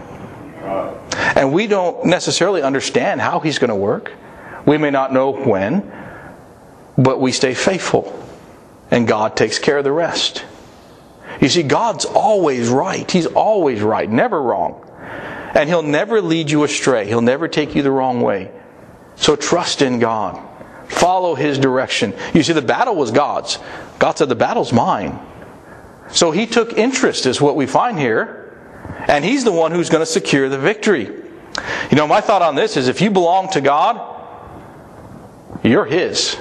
And 1.36 1.54
we 1.54 1.68
don't 1.68 2.06
necessarily 2.06 2.62
understand 2.62 3.22
how 3.22 3.40
He's 3.40 3.60
going 3.60 3.70
to 3.70 3.76
work. 3.76 4.12
We 4.66 4.78
may 4.78 4.90
not 4.90 5.14
know 5.14 5.32
when, 5.32 5.92
but 6.98 7.20
we 7.20 7.32
stay 7.32 7.54
faithful. 7.54 8.22
And 8.92 9.08
God 9.08 9.36
takes 9.36 9.60
care 9.60 9.78
of 9.78 9.84
the 9.84 9.92
rest. 9.92 10.46
You 11.42 11.50
see, 11.50 11.64
God's 11.64 12.06
always 12.06 12.70
right. 12.70 13.10
He's 13.10 13.26
always 13.26 13.82
right, 13.82 14.10
never 14.10 14.42
wrong. 14.42 14.82
And 15.54 15.70
He'll 15.70 15.84
never 15.84 16.22
lead 16.22 16.52
you 16.52 16.64
astray, 16.64 17.08
He'll 17.08 17.22
never 17.22 17.48
take 17.48 17.76
you 17.76 17.82
the 17.82 17.92
wrong 17.92 18.22
way. 18.22 18.52
So 19.16 19.36
trust 19.36 19.82
in 19.82 20.00
God. 20.00 20.42
Follow 20.88 21.36
His 21.36 21.58
direction. 21.58 22.14
You 22.34 22.44
see, 22.44 22.54
the 22.54 22.62
battle 22.62 22.96
was 22.96 23.12
God's. 23.12 23.60
God 24.00 24.18
said, 24.18 24.30
The 24.30 24.36
battle's 24.36 24.74
mine. 24.74 25.20
So 26.12 26.32
He 26.32 26.46
took 26.46 26.74
interest, 26.74 27.26
is 27.26 27.42
what 27.42 27.56
we 27.56 27.66
find 27.66 27.98
here. 27.98 28.42
And 29.08 29.26
He's 29.26 29.44
the 29.44 29.52
one 29.52 29.72
who's 29.72 29.90
going 29.90 30.02
to 30.02 30.12
secure 30.12 30.50
the 30.50 30.60
victory. 30.60 31.06
You 31.90 31.98
know, 31.98 32.08
my 32.08 32.22
thought 32.22 32.42
on 32.42 32.56
this 32.56 32.78
is 32.78 32.88
if 32.88 33.02
you 33.02 33.10
belong 33.10 33.50
to 33.52 33.62
God, 33.62 34.15
you're 35.70 35.86
His. 35.86 36.38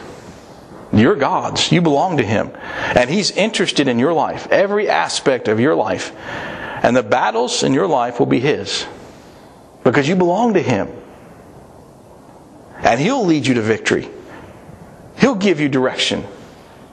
You're 0.92 1.16
God's. 1.16 1.72
You 1.72 1.82
belong 1.82 2.18
to 2.18 2.22
Him. 2.22 2.52
And 2.94 3.10
He's 3.10 3.30
interested 3.30 3.88
in 3.88 3.98
your 3.98 4.12
life, 4.12 4.46
every 4.50 4.88
aspect 4.88 5.48
of 5.48 5.60
your 5.60 5.74
life. 5.74 6.12
And 6.82 6.94
the 6.94 7.02
battles 7.02 7.62
in 7.62 7.72
your 7.72 7.87
life 7.87 8.18
will 8.18 8.26
be 8.26 8.40
His. 8.40 8.87
Because 9.82 10.08
you 10.08 10.16
belong 10.16 10.54
to 10.54 10.62
Him. 10.62 10.88
And 12.78 13.00
He'll 13.00 13.24
lead 13.24 13.46
you 13.46 13.54
to 13.54 13.62
victory. 13.62 14.08
He'll 15.18 15.34
give 15.34 15.60
you 15.60 15.68
direction. 15.68 16.24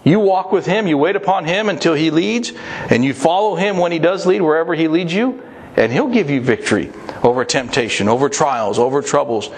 You 0.04 0.20
walk 0.20 0.52
with 0.52 0.65
Him, 0.65 0.88
you 0.88 0.98
wait 0.98 1.15
upon 1.15 1.46
Him 1.46 1.70
until 1.70 1.94
He 1.94 2.10
leads, 2.10 2.54
and 2.89 3.06
you 3.06 3.13
follow 3.13 3.56
Him 3.56 3.78
when 3.78 3.91
He 3.91 4.00
does 4.00 4.26
lead, 4.26 4.41
wherever 4.41 4.74
He 4.74 4.88
leads 4.88 5.13
you, 5.13 5.44
and 5.76 5.91
He'll 5.91 6.08
give 6.08 6.30
you 6.30 6.41
victory 6.41 6.91
over 7.24 7.46
temptation, 7.46 8.10
over 8.10 8.30
trials, 8.30 8.80
over 8.80 9.02
troubles. 9.02 9.52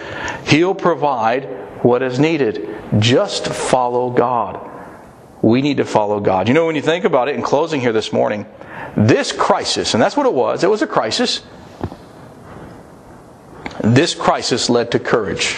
He'll 0.45 0.75
provide 0.75 1.47
what 1.83 2.01
is 2.01 2.17
needed. 2.17 2.67
Just 2.97 3.47
follow 3.47 4.09
God. 4.09 4.71
We 5.41 5.61
need 5.61 5.77
to 5.77 5.85
follow 5.85 6.19
God. 6.19 6.47
You 6.47 6.53
know, 6.53 6.65
when 6.65 6.75
you 6.75 6.81
think 6.81 7.05
about 7.05 7.27
it, 7.27 7.35
in 7.35 7.41
closing 7.41 7.81
here 7.81 7.91
this 7.91 8.13
morning, 8.13 8.45
this 8.95 9.31
crisis, 9.31 9.93
and 9.93 10.01
that's 10.01 10.15
what 10.15 10.25
it 10.25 10.33
was, 10.33 10.63
it 10.63 10.69
was 10.69 10.81
a 10.81 10.87
crisis. 10.87 11.41
This 13.83 14.15
crisis 14.15 14.69
led 14.69 14.91
to 14.91 14.99
courage. 14.99 15.57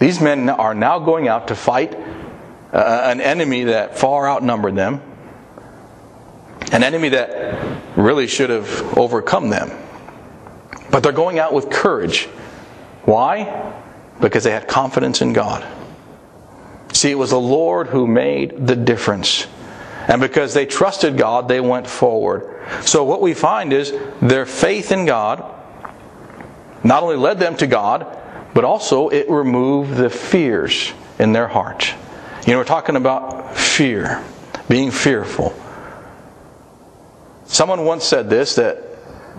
These 0.00 0.20
men 0.20 0.48
are 0.48 0.74
now 0.74 0.98
going 0.98 1.28
out 1.28 1.48
to 1.48 1.54
fight 1.54 1.94
uh, 1.94 3.02
an 3.04 3.20
enemy 3.20 3.64
that 3.64 3.96
far 3.96 4.28
outnumbered 4.28 4.74
them, 4.74 5.00
an 6.72 6.82
enemy 6.82 7.10
that 7.10 7.96
really 7.96 8.26
should 8.26 8.50
have 8.50 8.98
overcome 8.98 9.50
them. 9.50 9.70
But 10.90 11.04
they're 11.04 11.12
going 11.12 11.38
out 11.38 11.52
with 11.52 11.70
courage. 11.70 12.24
Why? 13.04 13.83
Because 14.20 14.44
they 14.44 14.52
had 14.52 14.68
confidence 14.68 15.20
in 15.20 15.32
God. 15.32 15.66
See, 16.92 17.10
it 17.10 17.16
was 17.16 17.30
the 17.30 17.40
Lord 17.40 17.88
who 17.88 18.06
made 18.06 18.66
the 18.66 18.76
difference. 18.76 19.46
And 20.06 20.20
because 20.20 20.54
they 20.54 20.66
trusted 20.66 21.16
God, 21.16 21.48
they 21.48 21.60
went 21.60 21.86
forward. 21.86 22.62
So 22.82 23.04
what 23.04 23.20
we 23.20 23.34
find 23.34 23.72
is 23.72 23.92
their 24.20 24.46
faith 24.46 24.92
in 24.92 25.06
God 25.06 25.50
not 26.84 27.02
only 27.02 27.16
led 27.16 27.38
them 27.38 27.56
to 27.56 27.66
God, 27.66 28.06
but 28.52 28.64
also 28.64 29.08
it 29.08 29.28
removed 29.28 29.96
the 29.96 30.10
fears 30.10 30.92
in 31.18 31.32
their 31.32 31.48
heart. 31.48 31.92
You 32.46 32.52
know, 32.52 32.58
we're 32.58 32.64
talking 32.64 32.96
about 32.96 33.56
fear, 33.56 34.22
being 34.68 34.90
fearful. 34.90 35.54
Someone 37.46 37.84
once 37.84 38.04
said 38.04 38.28
this 38.28 38.54
that 38.56 38.82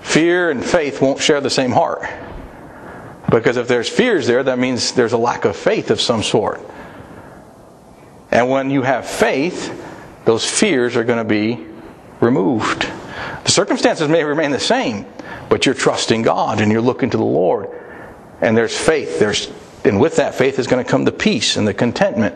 fear 0.02 0.50
and 0.50 0.66
faith 0.66 1.02
won't 1.02 1.22
share 1.22 1.40
the 1.40 1.50
same 1.50 1.72
heart. 1.72 2.04
Because 3.30 3.58
if 3.58 3.68
there's 3.68 3.90
fears 3.90 4.28
there, 4.28 4.44
that 4.44 4.60
means 4.60 4.92
there's 4.92 5.14
a 5.14 5.18
lack 5.18 5.46
of 5.46 5.56
faith 5.56 5.92
of 5.92 6.00
some 6.00 6.24
sort. 6.24 6.62
And 8.32 8.50
when 8.50 8.70
you 8.70 8.82
have 8.82 9.08
faith, 9.08 9.82
those 10.26 10.50
fears 10.50 10.96
are 10.96 11.04
going 11.04 11.20
to 11.20 11.24
be 11.24 11.66
removed. 12.20 12.82
The 13.44 13.52
circumstances 13.52 14.10
may 14.10 14.24
remain 14.24 14.52
the 14.52 14.60
same, 14.60 15.06
but 15.50 15.66
you're 15.66 15.76
trusting 15.76 16.24
God 16.24 16.62
and 16.62 16.72
you're 16.72 16.82
looking 16.82 17.10
to 17.12 17.18
the 17.18 17.24
Lord. 17.24 17.70
And 18.42 18.58
there's 18.58 18.78
faith. 18.78 19.20
There's, 19.20 19.52
and 19.84 20.00
with 20.00 20.18
that 20.18 20.36
faith 20.36 20.60
is 20.60 20.68
going 20.68 20.84
to 20.84 20.90
come 20.90 21.06
the 21.06 21.12
peace 21.12 21.58
and 21.58 21.68
the 21.68 21.74
contentment 21.74 22.36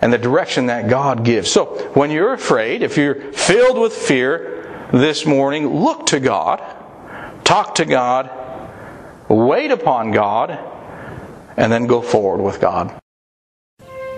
and 0.00 0.12
the 0.12 0.18
direction 0.18 0.66
that 0.66 0.88
God 0.88 1.24
gives. 1.24 1.50
So 1.50 1.64
when 1.94 2.10
you're 2.10 2.32
afraid, 2.32 2.82
if 2.82 2.96
you're 2.96 3.32
filled 3.32 3.78
with 3.78 3.92
fear 3.92 4.88
this 4.92 5.26
morning, 5.26 5.82
look 5.82 6.06
to 6.06 6.20
God, 6.20 6.60
talk 7.44 7.76
to 7.76 7.84
God, 7.84 8.30
wait 9.28 9.70
upon 9.70 10.10
God, 10.10 10.58
and 11.56 11.72
then 11.72 11.86
go 11.86 12.02
forward 12.02 12.42
with 12.42 12.60
God. 12.60 12.98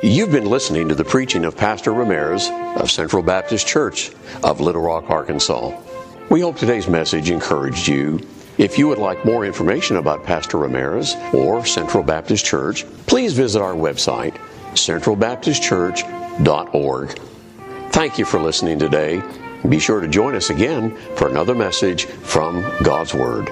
You've 0.03 0.31
been 0.31 0.51
listening 0.51 0.88
to 0.88 0.95
the 0.95 1.05
preaching 1.05 1.45
of 1.45 1.55
Pastor 1.57 1.92
Ramirez 1.92 2.49
of 2.77 2.90
Central 2.90 3.23
Baptist 3.23 3.66
Church 3.66 4.12
of 4.45 4.61
Little 4.61 4.83
Rock, 4.83 5.11
Arkansas. 5.11 5.73
We 6.29 6.40
hope 6.40 6.57
today's 6.57 6.88
message 6.88 7.31
encouraged 7.31 7.88
you. 7.88 8.21
If 8.59 8.79
you 8.79 8.88
would 8.88 8.99
like 8.99 9.25
more 9.25 9.47
information 9.47 9.97
about 9.97 10.25
Pastor 10.25 10.59
Ramirez 10.59 11.14
or 11.33 11.64
Central 11.64 12.03
Baptist 12.03 12.45
Church, 12.45 12.85
please 13.07 13.33
visit 13.33 13.62
our 13.62 13.75
website, 13.75 14.35
centralbaptistchurch.org. 14.73 17.19
Thank 17.90 18.19
you 18.19 18.25
for 18.25 18.40
listening 18.40 18.79
today. 18.79 19.23
Be 19.69 19.79
sure 19.79 20.01
to 20.01 20.09
join 20.09 20.35
us 20.35 20.51
again 20.51 20.97
for 21.16 21.29
another 21.29 21.55
message 21.55 22.05
from 22.05 22.62
God's 22.83 23.14
Word. 23.14 23.51